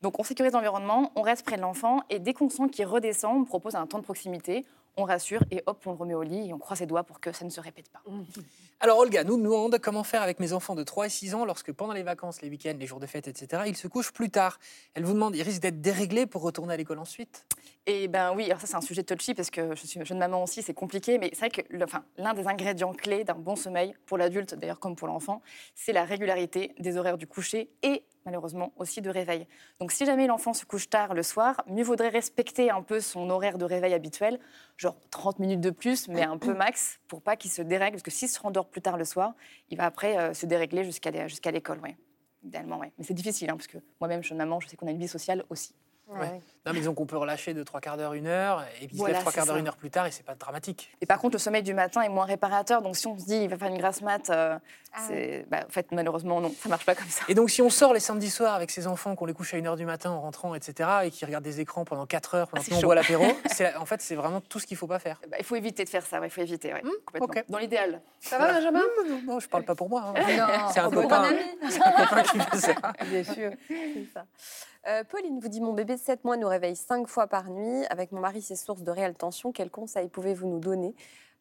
Donc, 0.02 0.18
on 0.18 0.22
sécurise 0.22 0.52
l'environnement, 0.52 1.12
on 1.14 1.22
reste 1.22 1.46
près 1.46 1.56
de 1.56 1.62
l'enfant, 1.62 2.02
et 2.10 2.18
dès 2.18 2.34
qu'on 2.34 2.50
sent 2.50 2.68
qu'il 2.70 2.84
redescend, 2.86 3.36
on 3.36 3.44
propose 3.44 3.74
un 3.74 3.86
temps 3.86 3.98
de 3.98 4.04
proximité, 4.04 4.66
on 4.96 5.04
rassure, 5.04 5.40
et 5.50 5.62
hop, 5.66 5.82
on 5.86 5.92
le 5.92 5.96
remet 5.96 6.14
au 6.14 6.22
lit, 6.22 6.48
et 6.48 6.52
on 6.52 6.58
croise 6.58 6.78
ses 6.78 6.86
doigts 6.86 7.04
pour 7.04 7.20
que 7.20 7.32
ça 7.32 7.44
ne 7.44 7.50
se 7.50 7.60
répète 7.60 7.88
pas. 7.88 8.02
Alors 8.80 8.98
Olga 8.98 9.24
nous 9.24 9.36
demande 9.36 9.78
comment 9.78 10.04
faire 10.04 10.22
avec 10.22 10.40
mes 10.40 10.52
enfants 10.52 10.74
de 10.74 10.82
3 10.82 11.06
et 11.06 11.08
6 11.08 11.34
ans 11.34 11.44
lorsque 11.44 11.72
pendant 11.72 11.92
les 11.92 12.02
vacances, 12.02 12.42
les 12.42 12.48
week-ends, 12.48 12.76
les 12.78 12.86
jours 12.86 13.00
de 13.00 13.06
fête, 13.06 13.28
etc., 13.28 13.62
ils 13.66 13.76
se 13.76 13.88
couchent 13.88 14.12
plus 14.12 14.30
tard. 14.30 14.58
Elle 14.94 15.04
vous 15.04 15.14
demande, 15.14 15.34
ils 15.36 15.42
risquent 15.42 15.62
d'être 15.62 15.80
déréglés 15.80 16.26
pour 16.26 16.42
retourner 16.42 16.74
à 16.74 16.76
l'école 16.76 16.98
ensuite? 16.98 17.46
Et 17.86 18.08
ben 18.08 18.32
oui, 18.34 18.46
alors 18.46 18.60
ça 18.60 18.66
c'est 18.66 18.76
un 18.76 18.80
sujet 18.80 19.02
touchy 19.02 19.34
parce 19.34 19.50
que 19.50 19.74
je 19.74 19.86
suis 19.86 20.04
jeune 20.04 20.18
maman 20.18 20.42
aussi, 20.42 20.62
c'est 20.62 20.74
compliqué, 20.74 21.18
mais 21.18 21.30
c'est 21.32 21.48
vrai 21.48 21.50
que 21.50 21.62
l'un 22.16 22.34
des 22.34 22.46
ingrédients 22.46 22.92
clés 22.92 23.24
d'un 23.24 23.34
bon 23.34 23.56
sommeil, 23.56 23.94
pour 24.06 24.18
l'adulte 24.18 24.54
d'ailleurs 24.54 24.80
comme 24.80 24.96
pour 24.96 25.08
l'enfant, 25.08 25.42
c'est 25.74 25.92
la 25.92 26.04
régularité 26.04 26.74
des 26.78 26.96
horaires 26.96 27.18
du 27.18 27.26
coucher 27.26 27.70
et 27.82 28.04
malheureusement 28.24 28.72
aussi 28.76 29.02
de 29.02 29.10
réveil. 29.10 29.46
Donc 29.80 29.92
si 29.92 30.06
jamais 30.06 30.26
l'enfant 30.26 30.52
se 30.52 30.64
couche 30.64 30.88
tard 30.88 31.14
le 31.14 31.22
soir, 31.22 31.62
mieux 31.66 31.84
vaudrait 31.84 32.08
respecter 32.08 32.70
un 32.70 32.82
peu 32.82 33.00
son 33.00 33.28
horaire 33.30 33.58
de 33.58 33.64
réveil 33.64 33.94
habituel, 33.94 34.40
genre 34.76 34.96
30 35.10 35.38
minutes 35.38 35.60
de 35.60 35.70
plus, 35.70 36.08
mais 36.08 36.22
un 36.22 36.38
peu 36.38 36.54
max, 36.54 37.00
pour 37.08 37.22
pas 37.22 37.36
qu'il 37.36 37.50
se 37.50 37.62
dérègle, 37.62 37.92
parce 37.96 38.02
que 38.02 38.10
s'il 38.10 38.28
se 38.28 38.40
rendort 38.40 38.68
plus 38.68 38.80
tard 38.82 38.96
le 38.96 39.04
soir, 39.04 39.34
il 39.70 39.76
va 39.78 39.84
après 39.86 40.18
euh, 40.18 40.34
se 40.34 40.46
dérégler 40.46 40.84
jusqu'à 40.84 41.10
l'é- 41.10 41.28
jusqu'à 41.28 41.50
l'école, 41.50 41.80
ouais. 41.80 41.96
Idéalement, 42.42 42.78
ouais. 42.78 42.92
Mais 42.98 43.04
c'est 43.04 43.14
difficile, 43.14 43.48
hein, 43.50 43.56
parce 43.56 43.66
que 43.68 43.78
moi-même, 44.00 44.22
jeune 44.22 44.38
maman, 44.38 44.60
je 44.60 44.68
sais 44.68 44.76
qu'on 44.76 44.86
a 44.86 44.90
une 44.90 44.98
vie 44.98 45.08
sociale 45.08 45.44
aussi. 45.48 45.74
Ouais. 46.08 46.40
Non, 46.66 46.72
mais 46.72 46.78
disons 46.78 46.94
qu'on 46.94 47.04
peut 47.04 47.18
relâcher 47.18 47.52
de 47.52 47.62
3 47.62 47.80
quarts 47.82 47.96
d'heure, 47.98 48.14
une 48.14 48.26
heure, 48.26 48.64
et 48.80 48.86
puis 48.86 48.88
il 48.92 48.94
se 48.94 48.96
Voilà, 48.96 49.14
lève 49.14 49.20
3 49.20 49.32
c'est 49.32 49.36
quarts 49.36 49.46
d'heure, 49.46 49.56
une 49.56 49.68
heure 49.68 49.76
plus 49.76 49.90
tard, 49.90 50.06
et 50.06 50.10
c'est 50.10 50.22
pas 50.24 50.34
dramatique. 50.34 50.90
Et 51.02 51.06
par 51.06 51.18
contre, 51.18 51.34
le 51.34 51.38
sommeil 51.38 51.62
du 51.62 51.74
matin 51.74 52.00
est 52.00 52.08
moins 52.08 52.24
réparateur. 52.24 52.80
Donc, 52.80 52.96
si 52.96 53.06
on 53.06 53.18
se 53.18 53.24
dit 53.26 53.36
il 53.36 53.48
va 53.50 53.58
faire 53.58 53.68
une 53.68 53.76
grasse 53.76 54.00
mat, 54.00 54.30
euh, 54.30 54.58
c'est, 55.06 55.44
bah, 55.50 55.58
en 55.66 55.70
fait, 55.70 55.88
malheureusement, 55.92 56.40
non, 56.40 56.50
ça 56.58 56.70
marche 56.70 56.86
pas 56.86 56.94
comme 56.94 57.08
ça. 57.08 57.22
Et 57.28 57.34
donc, 57.34 57.50
si 57.50 57.60
on 57.60 57.68
sort 57.68 57.92
les 57.92 58.00
samedis 58.00 58.30
soirs 58.30 58.54
avec 58.54 58.70
ses 58.70 58.86
enfants, 58.86 59.14
qu'on 59.14 59.26
les 59.26 59.34
couche 59.34 59.52
à 59.52 59.58
1h 59.58 59.76
du 59.76 59.84
matin 59.84 60.10
en 60.12 60.22
rentrant, 60.22 60.54
etc., 60.54 60.88
et 61.04 61.10
qu'ils 61.10 61.26
regardent 61.26 61.44
des 61.44 61.60
écrans 61.60 61.84
pendant 61.84 62.06
4 62.06 62.34
heures, 62.34 62.48
pendant 62.48 62.62
Ah, 62.62 62.64
c'est 62.64 62.70
que 62.70 62.74
nous, 62.76 62.78
on 62.78 62.80
chaud. 62.80 62.86
boit 62.86 62.94
l'apéro, 62.94 63.24
c'est- 63.52 63.74
en 63.76 63.84
fait, 63.84 64.00
c'est 64.00 64.14
vraiment 64.14 64.40
tout 64.40 64.58
ce 64.58 64.66
qu'il 64.66 64.78
faut 64.78 64.86
pas 64.86 64.98
faire. 64.98 65.20
Bah, 65.28 65.36
il 65.38 65.44
faut 65.44 65.56
éviter 65.56 65.84
de 65.84 65.88
faire 65.90 66.06
ça. 66.06 66.18
ouais, 66.18 66.28
Il 66.28 66.30
faut 66.30 66.40
éviter, 66.40 66.72
ouais, 66.72 66.80
complètement. 67.04 67.26
ok. 67.42 67.44
Dans 67.50 67.58
l'idéal. 67.58 68.00
Ça 68.20 68.38
va, 68.38 68.52
Benjamin 68.54 68.80
Non, 69.06 69.20
non, 69.34 69.40
je 69.40 69.48
parle 69.48 69.64
pas 69.64 69.74
pour 69.74 69.90
moi. 69.90 70.02
hein. 70.06 70.14
Non, 70.16 70.68
C'est 70.72 70.80
un 70.80 70.90
copain. 70.90 71.24
C'est 71.68 71.82
un 71.84 71.92
copain 71.92 72.22
qui 72.22 72.38
fait 72.40 72.56
ça. 72.56 72.74
Bien 73.10 73.22
sûr. 73.24 73.50
Ça. 74.14 74.24
Euh, 74.86 75.02
Pauline 75.02 75.40
vous 75.40 75.48
dit 75.48 75.62
Mon 75.62 75.72
bébé 75.72 75.94
de 75.96 76.00
7 76.00 76.24
mois 76.24 76.36
nous 76.36 76.46
réveille 76.54 76.76
5 76.76 77.06
fois 77.06 77.26
par 77.26 77.50
nuit. 77.50 77.84
Avec 77.90 78.12
mon 78.12 78.20
mari, 78.20 78.42
c'est 78.42 78.56
source 78.56 78.82
de 78.82 78.90
réelle 78.90 79.14
tension. 79.14 79.52
Quels 79.52 79.70
conseils 79.70 80.08
pouvez-vous 80.08 80.48
nous 80.48 80.60
donner 80.60 80.94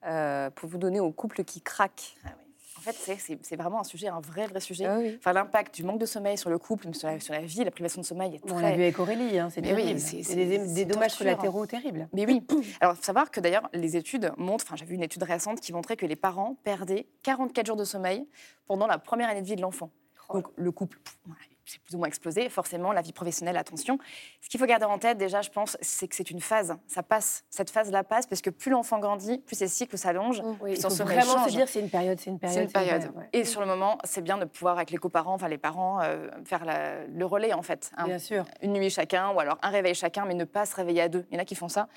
euh, 0.06 0.50
pour 0.50 0.70
vous 0.70 0.78
donner 0.78 1.00
aux 1.00 1.12
couples 1.12 1.44
qui 1.44 1.62
craquent 1.62 2.16
Ah 2.26 2.30
oui. 2.38 2.44
En 2.76 2.92
fait, 2.92 3.18
c'est, 3.42 3.56
vraiment 3.56 3.80
un 3.80 3.86
sujet, 3.86 4.10
un 4.10 4.20
vrai, 4.20 4.46
vrai 4.48 4.60
sujet. 4.60 4.86
Ah 4.86 4.98
oui. 4.98 5.16
Enfin, 5.18 5.32
l'impact 5.32 5.74
du 5.74 5.84
manque 5.84 6.00
de 6.00 6.06
sommeil 6.06 6.38
sur 6.38 6.50
le 6.50 6.58
couple, 6.58 6.94
sur 6.94 7.08
la, 7.08 7.18
sur 7.22 7.34
la 7.34 7.40
vie, 7.40 7.64
la 7.64 7.72
privation 7.72 8.02
de 8.02 8.06
sommeil 8.06 8.36
est 8.36 8.52
On 8.52 8.56
l'a 8.56 8.68
très. 8.68 8.76
vu 8.76 8.84
avec 8.84 9.00
Aurélie, 9.00 9.40
hein, 9.40 9.50
c'est 9.50 9.62
oui, 9.74 9.96
des, 10.36 10.58
des 10.58 10.86
dommages 10.86 11.18
collatéraux 11.18 11.66
terribles. 11.66 12.10
Mais 12.12 12.26
oui. 12.26 12.44
Alors, 12.82 12.96
il 12.96 12.98
faut 12.98 13.04
savoir 13.04 13.32
que 13.32 13.40
d'ailleurs, 13.40 13.70
les 13.74 13.96
études 13.96 14.34
montrent, 14.38 14.66
enfin, 14.68 14.76
j'ai 14.76 14.84
vu 14.84 14.96
une 14.96 15.04
étude 15.04 15.24
récente 15.24 15.62
qui 15.62 15.72
montrait 15.72 15.96
que 15.96 16.06
les 16.06 16.18
parents 16.18 16.58
perdaient 16.66 17.08
44 17.22 17.68
jours 17.68 17.78
de 17.78 17.86
sommeil 17.86 18.28
pendant 18.68 18.88
la 18.88 18.98
première 18.98 19.30
année 19.30 19.42
de 19.42 19.48
vie 19.48 19.56
de 19.56 19.62
l'enfant. 19.62 19.90
Donc, 20.34 20.48
le 20.58 20.72
couple, 20.72 21.00
pff, 21.00 21.18
c'est 21.66 21.80
plus 21.82 21.96
ou 21.96 21.98
moins 21.98 22.08
explosé. 22.08 22.50
Forcément, 22.50 22.92
la 22.92 23.02
vie 23.02 23.14
professionnelle, 23.14 23.58
attention. 23.58 23.98
Ce 24.42 24.50
qu'il 24.50 24.60
faut 24.60 24.66
garder 24.66 24.86
en 24.86 24.98
tête, 25.00 25.18
déjà, 25.18 25.42
je 25.42 25.50
pense, 25.50 25.78
c'est 25.82 26.08
que 26.08 26.16
c'est 26.16 26.30
une 26.32 26.42
phase. 26.42 26.76
Ça 26.88 27.04
passe. 27.04 27.44
Cette 27.50 27.70
phase-là 27.70 28.04
passe 28.04 28.28
parce 28.28 28.42
que 28.42 28.50
plus 28.50 28.72
l'enfant 28.72 29.00
grandit, 29.00 29.40
plus 29.40 29.56
ses 29.56 29.68
cycles 29.68 29.98
s'allongent. 29.98 30.42
Oui, 30.62 30.72
il 30.74 30.78
son 30.82 30.90
faut 30.90 30.96
sommeil 30.96 31.18
vraiment 31.20 31.34
change. 31.40 31.46
se 31.52 31.56
dire 31.56 31.68
c'est 31.68 31.80
une 31.80 31.90
période, 31.90 32.20
c'est 32.20 32.30
une 32.30 32.40
période. 32.40 32.58
C'est 32.58 32.64
une 32.66 32.72
période. 32.72 33.00
période, 33.02 33.16
ouais. 33.18 33.30
Et 33.34 33.46
sur 33.46 33.62
le 33.62 33.68
moment, 33.68 33.98
c'est 34.04 34.22
bien 34.22 34.38
de 34.38 34.46
pouvoir, 34.46 34.76
avec 34.78 34.92
les 34.92 34.98
coparents, 34.98 35.34
enfin 35.34 35.48
les 35.48 35.58
parents, 35.58 36.02
euh, 36.02 36.28
faire 36.46 36.66
la- 36.66 37.06
le 37.06 37.26
relais, 37.26 37.54
en 37.54 37.62
fait. 37.62 37.92
hein. 37.98 38.06
Bien 38.06 38.20
sûr. 38.20 38.46
Une 38.62 38.74
nuit 38.74 38.90
chacun, 38.90 39.32
ou 39.32 39.40
alors 39.40 39.58
un 39.62 39.70
réveil 39.70 39.96
chacun, 39.96 40.26
mais 40.26 40.34
ne 40.34 40.46
pas 40.46 40.66
se 40.66 40.76
réveiller 40.76 41.02
à 41.02 41.10
deux. 41.10 41.26
Il 41.32 41.36
y 41.36 41.38
en 41.38 41.42
a 41.42 41.46
qui 41.46 41.56
font 41.56 41.70
ça. 41.70 41.88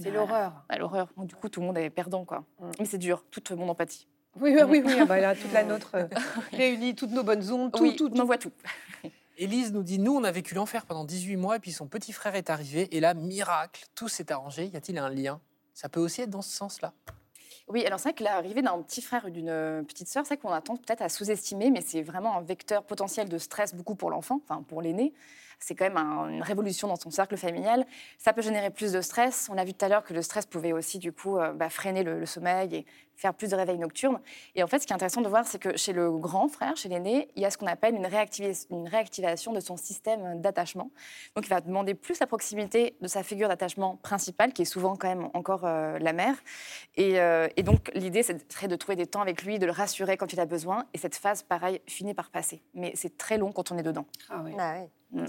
C'est 0.00 0.10
l'horreur. 0.10 0.52
À 0.68 0.78
l'horreur. 0.78 1.08
Du 1.16 1.34
coup, 1.34 1.48
tout 1.48 1.60
le 1.60 1.66
monde 1.66 1.78
est 1.78 1.90
perdant, 1.90 2.24
quoi. 2.24 2.44
Mm. 2.60 2.70
Mais 2.80 2.84
c'est 2.84 2.98
dur, 2.98 3.24
toute 3.30 3.50
mon 3.52 3.68
empathie. 3.68 4.06
Oui, 4.40 4.54
oui, 4.54 4.62
oui, 4.68 4.82
oui. 4.84 4.96
ah 5.00 5.04
bah 5.06 5.18
là, 5.20 5.34
toute 5.34 5.52
la 5.52 5.64
nôtre 5.64 5.92
euh, 5.94 6.06
réunie, 6.52 6.94
toutes 6.94 7.10
nos 7.10 7.22
bonnes 7.22 7.50
ondes, 7.50 7.72
tout, 7.72 7.82
oui, 7.82 7.96
tout, 7.96 8.10
on 8.14 8.18
en 8.20 8.24
voit 8.24 8.38
tout. 8.38 8.52
Élise 9.38 9.72
nous 9.72 9.82
dit 9.82 9.98
Nous, 9.98 10.14
on 10.14 10.24
a 10.24 10.30
vécu 10.30 10.54
l'enfer 10.54 10.86
pendant 10.86 11.04
18 11.04 11.36
mois, 11.36 11.56
et 11.56 11.58
puis 11.58 11.72
son 11.72 11.86
petit 11.86 12.12
frère 12.12 12.34
est 12.34 12.50
arrivé, 12.50 12.88
et 12.96 13.00
là, 13.00 13.14
miracle, 13.14 13.84
tout 13.94 14.08
s'est 14.08 14.30
arrangé. 14.32 14.66
Y 14.66 14.76
a-t-il 14.76 14.98
un 14.98 15.10
lien? 15.10 15.40
Ça 15.74 15.88
peut 15.88 16.00
aussi 16.00 16.22
être 16.22 16.30
dans 16.30 16.42
ce 16.42 16.54
sens-là. 16.56 16.92
Oui, 17.68 17.84
alors 17.84 17.98
c'est 17.98 18.10
vrai 18.10 18.14
que 18.14 18.22
l'arrivée 18.24 18.62
d'un 18.62 18.80
petit 18.82 19.02
frère 19.02 19.24
ou 19.26 19.30
d'une 19.30 19.48
euh, 19.48 19.82
petite 19.82 20.08
sœur, 20.08 20.24
c'est 20.24 20.34
vrai 20.34 20.40
qu'on 20.40 20.52
a 20.54 20.60
tendance 20.60 20.82
peut-être 20.84 21.02
à 21.02 21.08
sous-estimer, 21.08 21.70
mais 21.70 21.80
c'est 21.80 22.00
vraiment 22.02 22.36
un 22.36 22.40
vecteur 22.40 22.84
potentiel 22.84 23.28
de 23.28 23.38
stress 23.38 23.74
beaucoup 23.74 23.96
pour 23.96 24.10
l'enfant, 24.10 24.40
enfin 24.48 24.62
pour 24.62 24.80
l'aîné. 24.82 25.12
C'est 25.58 25.74
quand 25.74 25.84
même 25.86 25.96
un- 25.96 26.28
une 26.28 26.42
révolution 26.42 26.86
dans 26.86 26.96
son 26.96 27.10
cercle 27.10 27.36
familial. 27.36 27.84
Ça 28.18 28.32
peut 28.32 28.42
générer 28.42 28.70
plus 28.70 28.92
de 28.92 29.00
stress. 29.00 29.48
On 29.50 29.56
a 29.58 29.64
vu 29.64 29.72
tout 29.74 29.84
à 29.84 29.88
l'heure 29.88 30.04
que 30.04 30.12
le 30.14 30.20
stress 30.22 30.46
pouvait 30.46 30.72
aussi 30.72 30.98
du 30.98 31.12
coup 31.12 31.38
euh, 31.38 31.52
bah, 31.54 31.68
freiner 31.70 32.04
le, 32.04 32.20
le 32.20 32.26
sommeil 32.26 32.74
et 32.76 32.86
faire 33.16 33.34
plus 33.34 33.50
de 33.50 33.56
réveils 33.56 33.78
nocturnes. 33.78 34.20
Et 34.54 34.62
en 34.62 34.66
fait, 34.66 34.78
ce 34.78 34.86
qui 34.86 34.92
est 34.92 34.94
intéressant 34.94 35.22
de 35.22 35.28
voir, 35.28 35.46
c'est 35.46 35.58
que 35.58 35.76
chez 35.76 35.92
le 35.92 36.10
grand 36.12 36.48
frère, 36.48 36.76
chez 36.76 36.88
l'aîné, 36.88 37.28
il 37.34 37.42
y 37.42 37.44
a 37.46 37.50
ce 37.50 37.58
qu'on 37.58 37.66
appelle 37.66 37.94
une, 37.94 38.06
une 38.70 38.88
réactivation 38.88 39.52
de 39.52 39.60
son 39.60 39.76
système 39.76 40.40
d'attachement. 40.40 40.90
Donc, 41.34 41.46
il 41.46 41.50
va 41.50 41.60
demander 41.60 41.94
plus 41.94 42.20
la 42.20 42.26
proximité 42.26 42.96
de 43.00 43.08
sa 43.08 43.22
figure 43.22 43.48
d'attachement 43.48 43.96
principale, 43.96 44.52
qui 44.52 44.62
est 44.62 44.66
souvent 44.66 44.96
quand 44.96 45.08
même 45.08 45.28
encore 45.34 45.64
euh, 45.64 45.98
la 45.98 46.12
mère. 46.12 46.36
Et, 46.96 47.18
euh, 47.18 47.48
et 47.56 47.62
donc, 47.62 47.90
l'idée, 47.94 48.22
c'est- 48.22 48.52
serait 48.52 48.68
de 48.68 48.76
trouver 48.76 48.96
des 48.96 49.06
temps 49.06 49.22
avec 49.22 49.42
lui, 49.42 49.58
de 49.58 49.66
le 49.66 49.72
rassurer 49.72 50.16
quand 50.16 50.32
il 50.32 50.40
a 50.40 50.46
besoin. 50.46 50.84
Et 50.94 50.98
cette 50.98 51.16
phase, 51.16 51.42
pareil, 51.42 51.80
finit 51.86 52.14
par 52.14 52.30
passer. 52.30 52.62
Mais 52.74 52.92
c'est 52.94 53.16
très 53.16 53.38
long 53.38 53.50
quand 53.52 53.72
on 53.72 53.78
est 53.78 53.82
dedans. 53.82 54.06
Ah 54.30 54.42
oui. 54.44 54.52
Ah 54.58 54.74
ouais. 54.74 54.90
Mm. 55.12 55.26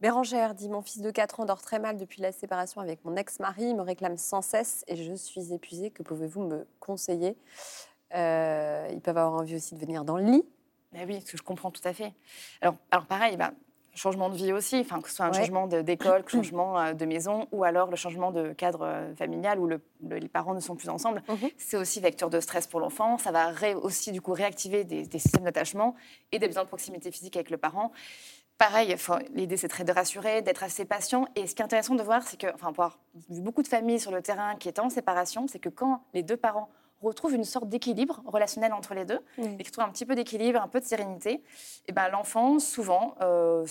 Bérangère 0.00 0.54
dit 0.54 0.68
Mon 0.68 0.82
fils 0.82 1.00
de 1.00 1.10
4 1.10 1.40
ans 1.40 1.44
dort 1.46 1.62
très 1.62 1.78
mal 1.78 1.96
depuis 1.96 2.20
la 2.20 2.32
séparation 2.32 2.80
avec 2.80 3.04
mon 3.04 3.16
ex-mari. 3.16 3.64
Il 3.70 3.76
me 3.76 3.82
réclame 3.82 4.16
sans 4.18 4.42
cesse 4.42 4.84
et 4.88 4.96
je 4.96 5.14
suis 5.14 5.52
épuisée. 5.54 5.90
Que 5.90 6.02
pouvez-vous 6.02 6.42
me 6.42 6.66
conseiller? 6.80 7.36
Euh, 8.14 8.88
Ils 8.92 9.00
peuvent 9.00 9.16
avoir 9.16 9.40
envie 9.40 9.56
aussi 9.56 9.74
de 9.74 9.80
venir 9.80 10.04
dans 10.04 10.16
le 10.18 10.24
lit. 10.24 10.44
Eh 10.94 11.04
oui, 11.06 11.20
ce 11.24 11.32
que 11.32 11.38
je 11.38 11.42
comprends 11.42 11.70
tout 11.70 11.82
à 11.84 11.92
fait. 11.92 12.12
Alors, 12.60 12.76
alors 12.90 13.06
pareil, 13.06 13.36
bah, 13.36 13.52
changement 13.94 14.28
de 14.30 14.36
vie 14.36 14.52
aussi, 14.52 14.78
enfin, 14.80 15.00
que 15.00 15.08
ce 15.08 15.16
soit 15.16 15.26
un 15.26 15.30
Ouais. 15.32 15.38
changement 15.38 15.66
d'école, 15.66 16.22
changement 16.28 16.78
euh, 16.78 16.92
de 16.92 17.04
maison, 17.06 17.48
ou 17.50 17.64
alors 17.64 17.90
le 17.90 17.96
changement 17.96 18.30
de 18.30 18.52
cadre 18.52 18.82
euh, 18.82 19.14
familial 19.16 19.58
où 19.58 19.66
le- 19.66 19.80
le- 20.06 20.16
les 20.18 20.28
parents 20.28 20.54
ne 20.54 20.60
sont 20.60 20.76
plus 20.76 20.88
ensemble, 20.90 21.22
Mhm. 21.28 21.50
c'est 21.58 21.76
aussi 21.78 22.00
vecteur 22.00 22.30
de 22.30 22.38
stress 22.40 22.66
pour 22.66 22.80
l'enfant. 22.80 23.16
Ça 23.18 23.32
va 23.32 23.50
aussi 23.82 24.12
du 24.12 24.20
coup 24.20 24.32
réactiver 24.32 24.84
des, 24.84 25.06
des 25.06 25.18
systèmes 25.18 25.44
d'attachement 25.44 25.96
et 26.32 26.38
des 26.38 26.46
besoins 26.46 26.62
de 26.64 26.68
proximité 26.68 27.10
physique 27.10 27.36
avec 27.36 27.50
le 27.50 27.56
parent. 27.56 27.90
Pareil, 28.58 28.96
l'idée 29.34 29.56
c'est 29.58 29.68
très 29.68 29.84
de 29.84 29.92
rassurer, 29.92 30.40
d'être 30.42 30.62
assez 30.62 30.84
patient. 30.86 31.26
Et 31.36 31.46
ce 31.46 31.54
qui 31.54 31.60
est 31.60 31.64
intéressant 31.64 31.94
de 31.94 32.02
voir, 32.02 32.22
c'est 32.22 32.38
que, 32.38 32.46
enfin, 32.54 32.72
pour 32.72 32.84
avoir 32.84 32.98
vu 33.28 33.40
beaucoup 33.42 33.62
de 33.62 33.68
familles 33.68 34.00
sur 34.00 34.10
le 34.12 34.22
terrain 34.22 34.56
qui 34.56 34.68
étaient 34.68 34.80
en 34.80 34.88
séparation, 34.90 35.46
c'est 35.46 35.58
que 35.58 35.68
quand 35.68 36.02
les 36.14 36.22
deux 36.22 36.36
parents 36.38 36.70
retrouve 37.02 37.34
une 37.34 37.44
sorte 37.44 37.68
d'équilibre 37.68 38.22
relationnel 38.24 38.72
entre 38.72 38.94
les 38.94 39.04
deux, 39.04 39.20
Oui. 39.36 39.54
et 39.58 39.62
qu'il 39.62 39.70
trouve 39.70 39.84
un 39.84 39.90
petit 39.90 40.06
peu 40.06 40.14
d'équilibre, 40.14 40.58
un 40.62 40.66
peu 40.68 40.80
de 40.80 40.86
sérénité, 40.86 41.42
et 41.86 41.92
ben 41.92 42.08
l'enfant 42.08 42.58
souvent 42.58 43.14
euh, 43.20 43.66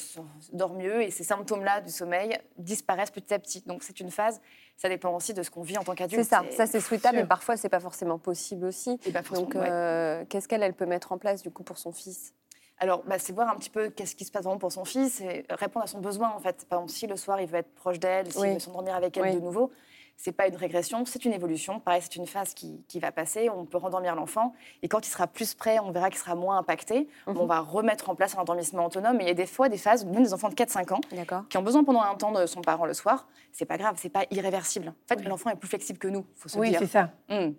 dort 0.54 0.74
mieux 0.76 1.02
et 1.02 1.10
ces 1.10 1.24
symptômes-là 1.24 1.82
du 1.82 1.90
sommeil 1.92 2.38
disparaissent 2.60 3.10
petit 3.10 3.34
à 3.34 3.40
petit. 3.40 3.62
Donc 3.66 3.82
c'est 3.82 4.00
une 4.00 4.12
phase. 4.12 4.40
Ça 4.78 4.90
dépend 4.90 5.10
aussi 5.16 5.34
de 5.34 5.42
ce 5.42 5.50
qu'on 5.50 5.64
vit 5.64 5.80
en 5.80 5.84
tant 5.84 5.96
qu'adulte. 5.96 6.24
C'est 6.24 6.30
ça, 6.30 6.44
ça 6.52 6.68
c'est 6.68 6.80
souhaitable, 6.80 7.18
mais 7.18 7.26
parfois 7.26 7.58
c'est 7.58 7.68
pas 7.70 7.80
forcément 7.80 8.20
possible 8.20 8.68
aussi. 8.68 9.00
et 9.08 9.12
Donc, 9.12 9.56
ouais. 9.56 9.62
euh, 9.68 10.24
qu'est-ce 10.30 10.48
qu'elle 10.48 10.62
elle 10.62 10.76
peut 10.76 10.86
mettre 10.86 11.12
en 11.12 11.18
place 11.18 11.42
du 11.42 11.50
coup 11.50 11.64
pour 11.64 11.80
son 11.80 11.92
fils? 11.92 12.32
Alors, 12.80 13.04
bah, 13.06 13.18
c'est 13.20 13.34
voir 13.34 13.50
un 13.50 13.56
petit 13.56 13.70
peu 13.70 13.90
qu'est-ce 13.90 14.16
qui 14.16 14.26
se 14.26 14.32
passe 14.32 14.44
vraiment 14.44 14.58
pour 14.60 14.72
son 14.72 14.84
fils 14.86 15.22
et 15.22 15.46
répondre 15.50 15.86
à 15.86 15.88
son 15.88 16.00
besoin, 16.00 16.30
en 16.36 16.40
fait. 16.40 16.66
Par 16.68 16.80
exemple, 16.80 16.92
si 16.92 17.08
le 17.08 17.16
soir, 17.16 17.40
il 17.40 17.48
veut 17.48 17.60
être 17.60 17.74
proche 17.76 18.00
d'elle, 18.00 18.32
s'il 18.32 18.42
Oui. 18.42 18.54
veut 18.54 18.60
s'endormir 18.60 18.96
avec 18.96 19.16
elle 19.16 19.24
Oui. 19.24 19.36
de 19.36 19.40
nouveau, 19.40 19.72
c'est 20.18 20.34
pas 20.34 20.48
une 20.48 20.56
régression, 20.56 21.06
c'est 21.06 21.24
une 21.26 21.32
évolution. 21.34 21.80
Pareil, 21.80 22.02
c'est 22.02 22.16
une 22.18 22.28
phase 22.28 22.54
qui, 22.54 22.84
qui 22.88 23.00
va 23.00 23.12
passer. 23.14 23.50
On 23.50 23.66
peut 23.66 23.78
rendormir 23.78 24.16
l'enfant. 24.16 24.54
Et 24.82 24.88
quand 24.90 25.06
il 25.06 25.10
sera 25.10 25.28
plus 25.28 25.54
prêt, 25.54 25.80
on 25.80 25.92
verra 25.92 26.10
qu'il 26.10 26.20
sera 26.20 26.36
moins 26.36 26.58
impacté. 26.58 27.08
Mhm. 27.28 27.38
On 27.38 27.46
va 27.46 27.60
remettre 27.62 28.10
en 28.10 28.16
place 28.16 28.36
un 28.36 28.40
endormissement 28.42 28.86
autonome. 28.86 29.20
Et 29.22 29.24
il 29.24 29.28
y 29.28 29.32
a 29.32 29.36
des 29.36 29.46
fois 29.46 29.68
des 29.70 29.78
phases, 29.78 30.04
même 30.06 30.24
des 30.24 30.34
enfants 30.34 30.50
de 30.50 30.56
4-5 30.56 30.92
ans, 30.94 31.02
qui 31.50 31.58
ont 31.58 31.62
besoin 31.64 31.84
pendant 31.86 32.02
un 32.02 32.16
temps 32.16 32.32
de 32.34 32.46
son 32.46 32.62
parent 32.62 32.86
le 32.86 32.94
soir. 32.94 33.28
C'est 33.54 33.66
pas 33.66 33.78
grave, 33.78 33.96
c'est 33.98 34.10
pas 34.10 34.26
irréversible. 34.32 34.90
En 34.90 35.08
fait, 35.08 35.20
Oui. 35.22 35.26
l'enfant 35.28 35.50
est 35.50 35.56
plus 35.56 35.70
flexible 35.70 35.98
que 36.00 36.08
nous, 36.10 36.26
faut 36.36 36.50
se 36.50 36.58
Oui, 36.60 36.70
dire. 36.72 36.80
c'est 36.80 36.88
ça. 36.88 37.10
Hmm. 37.30 37.52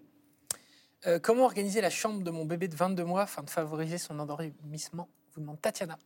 Euh, 1.06 1.20
comment 1.20 1.44
organiser 1.44 1.80
la 1.80 1.90
chambre 1.90 2.24
de 2.24 2.30
mon 2.32 2.44
bébé 2.44 2.66
de 2.66 2.74
22 2.74 3.04
mois 3.04 3.22
afin 3.22 3.42
de 3.42 3.50
favoriser 3.50 3.96
son 3.96 4.18
endormissement? 4.18 5.08
Vous 5.34 5.40
demande 5.40 5.60
Tatiana. 5.60 5.98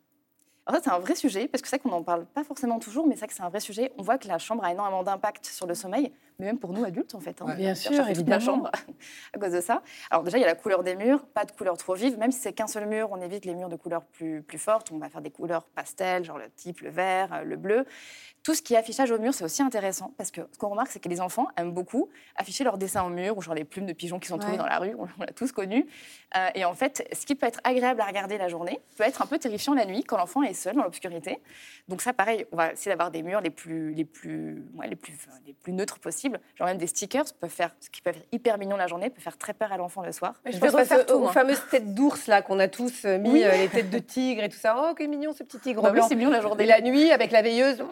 Fait, 0.70 0.80
c'est 0.84 0.90
un 0.90 0.98
vrai 0.98 1.14
sujet, 1.16 1.48
parce 1.48 1.62
que 1.62 1.68
c'est 1.68 1.76
vrai 1.76 1.82
qu'on 1.82 1.96
n'en 1.96 2.02
parle 2.02 2.26
pas 2.26 2.44
forcément 2.44 2.78
toujours, 2.78 3.06
mais 3.06 3.14
c'est 3.14 3.20
vrai 3.20 3.28
que 3.28 3.34
c'est 3.34 3.42
un 3.42 3.48
vrai 3.48 3.60
sujet. 3.60 3.92
On 3.98 4.02
voit 4.02 4.18
que 4.18 4.28
la 4.28 4.38
chambre 4.38 4.62
a 4.62 4.70
énormément 4.70 5.02
d'impact 5.02 5.46
sur 5.46 5.66
le 5.66 5.74
sommeil, 5.74 6.12
mais 6.40 6.46
même 6.46 6.59
pour 6.59 6.72
nous 6.72 6.85
adultes, 6.85 7.14
en 7.14 7.20
fait. 7.20 7.40
hein. 7.42 7.46
Ouais. 7.46 7.57
Bien 7.57 7.72
On 7.72 7.74
sûr, 7.76 7.90
toute 7.90 7.98
la 8.00 8.11
évidemment. 8.11 8.40
chambre 8.44 8.70
à 9.35 9.38
cause 9.38 9.53
de 9.53 9.61
ça. 9.61 9.83
Alors 10.11 10.24
déjà, 10.24 10.38
il 10.38 10.40
y 10.40 10.44
a 10.44 10.48
la 10.48 10.55
couleur 10.55 10.83
des 10.83 10.96
murs, 10.96 11.24
pas 11.26 11.44
de 11.44 11.53
couleur 11.53 11.76
trop 11.76 11.94
vive. 11.94 12.18
Même 12.18 12.33
si 12.33 12.40
c'est 12.40 12.53
qu'un 12.53 12.66
seul 12.66 12.87
mur, 12.87 13.09
on 13.12 13.20
évite 13.20 13.44
les 13.44 13.55
murs 13.55 13.68
de 13.68 13.76
couleurs 13.76 14.03
plus, 14.05 14.42
plus 14.42 14.59
fortes. 14.59 14.90
On 14.92 14.98
va 14.98 15.09
faire 15.09 15.20
des 15.20 15.31
couleurs 15.31 15.64
pastel, 15.64 16.24
genre 16.24 16.38
le 16.38 16.50
type, 16.50 16.81
le 16.81 16.90
vert, 16.90 17.33
euh, 17.33 17.42
le 17.44 17.57
bleu. 17.57 17.85
Tout 18.42 18.55
ce 18.55 18.62
qui 18.62 18.72
est 18.72 18.79
affichage 18.79 19.11
au 19.11 19.18
mur, 19.18 19.35
c'est 19.35 19.44
aussi 19.44 19.62
intéressant, 19.62 20.14
parce 20.16 20.31
que 20.31 20.40
ce 20.50 20.57
qu'on 20.59 20.70
remarque, 20.70 20.88
c'est 20.90 20.98
que 21.00 21.11
les 21.11 21.20
enfants 21.20 21.48
aiment 21.59 21.72
beaucoup 21.74 22.09
afficher 22.37 22.64
leurs 22.64 22.79
dessins 22.79 23.03
au 23.05 23.11
mur, 23.11 23.37
ou 23.37 23.42
genre 23.42 23.55
les 23.55 23.64
plumes 23.64 23.85
de 23.85 23.92
pigeons 23.92 24.18
qui 24.18 24.29
sont 24.29 24.38
trouvées 24.38 24.53
Ouais. 24.57 24.59
dans 24.59 24.66
la 24.66 24.79
rue, 24.79 24.94
on, 24.98 25.03
on 25.18 25.20
l'a 25.20 25.33
tous 25.33 25.53
connu. 25.53 25.87
Euh, 26.37 26.48
et 26.55 26.64
en 26.64 26.72
fait, 26.74 27.07
ce 27.12 27.26
qui 27.26 27.35
peut 27.35 27.46
être 27.46 27.61
agréable 27.64 28.00
à 28.00 28.07
regarder 28.07 28.38
la 28.38 28.48
journée, 28.48 28.81
peut 28.96 29.05
être 29.05 29.20
un 29.20 29.26
peu 29.26 29.38
terrifiant 29.38 29.74
la 29.74 29.85
nuit, 29.85 30.05
quand 30.05 30.16
l'enfant 30.16 30.42
est 30.42 30.55
seul 30.55 30.74
dans 30.74 30.85
l'obscurité. 30.85 31.38
Donc 31.88 32.00
ça, 32.00 32.12
pareil, 32.14 32.46
on 32.53 32.57
va 32.57 32.72
essayer 32.72 32.90
d'avoir 32.90 33.11
des 33.11 33.22
murs 33.22 33.40
les 33.42 33.50
plus, 33.50 33.92
les 33.92 34.05
plus, 34.07 34.64
ouais, 34.74 34.88
les 34.88 34.96
plus, 34.96 35.12
les 35.46 35.53
plus 35.53 35.72
neutres 35.72 35.98
possibles. 35.98 36.30
Genre 36.57 36.66
même 36.69 36.79
des 36.79 36.87
stickers 36.87 37.25
peuvent 37.40 37.51
faire, 37.51 37.75
ce 37.81 37.90
qui 37.90 38.01
peut 38.03 38.11
être 38.11 38.27
hyper 38.33 38.59
mignon 38.59 38.77
la 38.77 38.87
journée, 38.87 39.11
peut 39.11 39.21
faire 39.21 39.37
très 39.38 39.53
peur 39.55 39.73
à 39.73 39.77
l'enfant 39.77 40.03
le 40.03 40.12
soir. 40.12 40.35
Je 40.47 40.53
Je 40.53 40.59
pense 40.59 40.73
tout, 41.07 41.12
aux 41.14 41.19
moi. 41.21 41.33
fameuses 41.33 41.62
têtes 41.71 41.95
d'ours 41.95 42.27
là 42.27 42.43
qu'on 42.43 42.59
a 42.59 42.69
tous 42.69 43.05
euh, 43.05 43.19
mis, 43.19 43.31
Oui. 43.33 43.45
euh, 43.45 43.53
les 43.57 43.69
têtes 43.69 43.90
de 43.90 43.99
tigre 43.99 44.43
et 44.43 44.49
tout 44.49 44.59
ça. 44.59 44.75
Oh, 44.90 44.95
que 44.95 45.03
mignon 45.05 45.33
ce 45.33 45.43
petit 45.43 45.59
tigre 45.59 45.83
Bah 45.83 45.90
oui, 45.93 46.01
c'est 46.09 46.14
mignon 46.14 46.31
la 46.31 46.40
journée. 46.40 46.64
et 46.64 46.66
la 46.66 46.81
nuit 46.81 47.11
avec 47.11 47.31
la 47.33 47.43
veilleuse. 47.43 47.83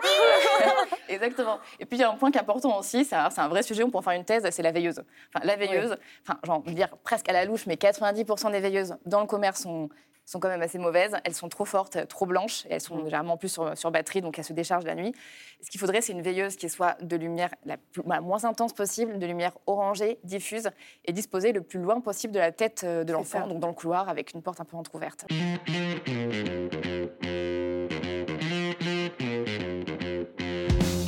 Exactement. 1.09 1.59
Et 1.81 1.87
puis 1.87 1.98
il 1.98 2.01
y 2.01 2.05
a 2.05 2.11
un 2.11 2.14
point 2.16 2.31
qui 2.31 2.38
est 2.38 2.40
important 2.40 2.79
aussi, 2.79 3.05
c'est 3.05 3.16
un, 3.16 3.48
vrai 3.48 3.62
sujet, 3.62 3.83
on 3.83 3.90
peut 3.90 3.98
en 3.98 4.03
faire 4.03 4.12
une 4.12 4.24
thèse, 4.24 4.46
c'est 4.51 4.62
la 4.62 4.72
veilleuse. 4.72 5.03
Enfin, 5.35 5.44
la 5.46 5.57
veilleuse, 5.57 5.96
enfin, 6.27 6.38
genre, 6.44 6.62
je 6.64 6.70
veux 6.70 6.77
dire 6.77 6.88
presque 7.05 7.29
à 7.29 7.33
la 7.33 7.44
louche, 7.44 7.66
mais 7.66 7.74
90% 7.77 8.51
des 8.53 8.61
veilleuses 8.61 8.96
dans 9.07 9.20
le 9.20 9.27
commerce 9.27 9.62
sont, 9.62 9.88
sont 10.30 10.40
quand 10.40 10.48
même 10.48 10.60
assez 10.62 10.78
mauvaises. 10.78 11.16
Elles 11.24 11.34
sont 11.34 11.48
trop 11.48 11.64
fortes, 11.64 12.06
trop 12.08 12.26
blanches, 12.26 12.66
et 12.66 12.74
elles 12.74 12.80
sont 12.80 12.98
généralement 13.04 13.36
plus 13.36 13.48
sur, 13.48 13.76
sur 13.78 13.90
batterie, 13.90 14.20
donc 14.20 14.38
elles 14.38 14.44
se 14.44 14.52
déchargent 14.52 14.84
la 14.84 14.94
nuit. 14.94 15.14
Ce 15.62 15.70
qu'il 15.70 15.80
faudrait, 15.80 16.02
c'est 16.02 16.12
une 16.12 16.22
veilleuse 16.22 16.56
qui 16.56 16.68
soit 16.68 16.96
de 17.02 17.16
lumière 17.16 17.50
la, 17.64 17.78
plus- 17.78 18.02
la 18.06 18.20
moins 18.20 18.44
intense 18.44 18.72
possible, 18.74 19.18
de 19.18 19.26
lumière 19.26 19.56
orangée, 19.66 20.18
diffuse, 20.24 20.68
et 21.06 21.12
disposée 21.12 21.52
le 21.52 21.62
plus 21.62 21.80
loin 21.80 22.00
possible 22.00 22.34
de 22.34 22.38
la 22.38 22.52
tête 22.52 22.82
euh, 22.84 23.04
de 23.04 23.12
l'enfant, 23.12 23.46
donc 23.46 23.60
dans 23.60 23.68
le 23.68 23.74
couloir, 23.74 24.08
avec 24.08 24.34
une 24.34 24.42
porte 24.42 24.60
un 24.60 24.64
peu 24.64 24.76
entrouverte. 24.76 25.26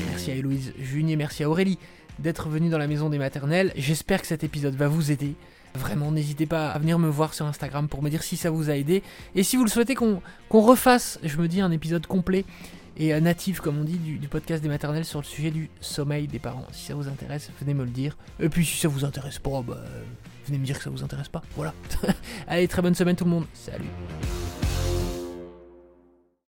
Merci 0.08 0.30
à 0.30 0.34
Héloïse 0.34 0.72
Junier, 0.78 1.16
merci 1.16 1.44
à 1.44 1.50
Aurélie 1.50 1.78
d'être 2.18 2.48
venue 2.48 2.68
dans 2.68 2.78
la 2.78 2.86
maison 2.86 3.08
des 3.08 3.18
maternelles. 3.18 3.72
J'espère 3.76 4.20
que 4.20 4.26
cet 4.26 4.44
épisode 4.44 4.74
va 4.74 4.88
vous 4.88 5.10
aider. 5.10 5.34
Vraiment, 5.74 6.10
n'hésitez 6.10 6.46
pas 6.46 6.70
à 6.70 6.78
venir 6.78 6.98
me 6.98 7.08
voir 7.08 7.34
sur 7.34 7.46
Instagram 7.46 7.88
pour 7.88 8.02
me 8.02 8.10
dire 8.10 8.22
si 8.22 8.36
ça 8.36 8.50
vous 8.50 8.70
a 8.70 8.76
aidé. 8.76 9.02
Et 9.34 9.42
si 9.42 9.56
vous 9.56 9.64
le 9.64 9.70
souhaitez 9.70 9.94
qu'on 9.94 10.20
refasse, 10.50 11.18
je 11.22 11.36
me 11.38 11.48
dis, 11.48 11.60
un 11.60 11.70
épisode 11.70 12.06
complet 12.06 12.44
et 12.96 13.14
euh, 13.14 13.20
natif, 13.20 13.60
comme 13.60 13.78
on 13.78 13.84
dit, 13.84 13.96
du, 13.96 14.18
du 14.18 14.28
podcast 14.28 14.62
des 14.62 14.68
maternelles 14.68 15.04
sur 15.04 15.20
le 15.20 15.24
sujet 15.24 15.50
du 15.50 15.70
sommeil 15.80 16.26
des 16.26 16.38
parents. 16.38 16.66
Si 16.72 16.86
ça 16.86 16.94
vous 16.94 17.08
intéresse, 17.08 17.50
venez 17.60 17.74
me 17.74 17.84
le 17.84 17.90
dire. 17.90 18.16
Et 18.40 18.48
puis 18.48 18.64
si 18.64 18.78
ça 18.78 18.88
vous 18.88 19.04
intéresse 19.04 19.38
pas, 19.38 19.62
bah, 19.62 19.82
venez 20.46 20.58
me 20.58 20.64
dire 20.64 20.76
que 20.76 20.84
ça 20.84 20.90
vous 20.90 21.02
intéresse 21.02 21.28
pas. 21.28 21.42
Voilà. 21.56 21.72
Allez, 22.46 22.68
très 22.68 22.82
bonne 22.82 22.94
semaine 22.94 23.16
tout 23.16 23.24
le 23.24 23.30
monde. 23.30 23.46
Salut. 23.54 24.49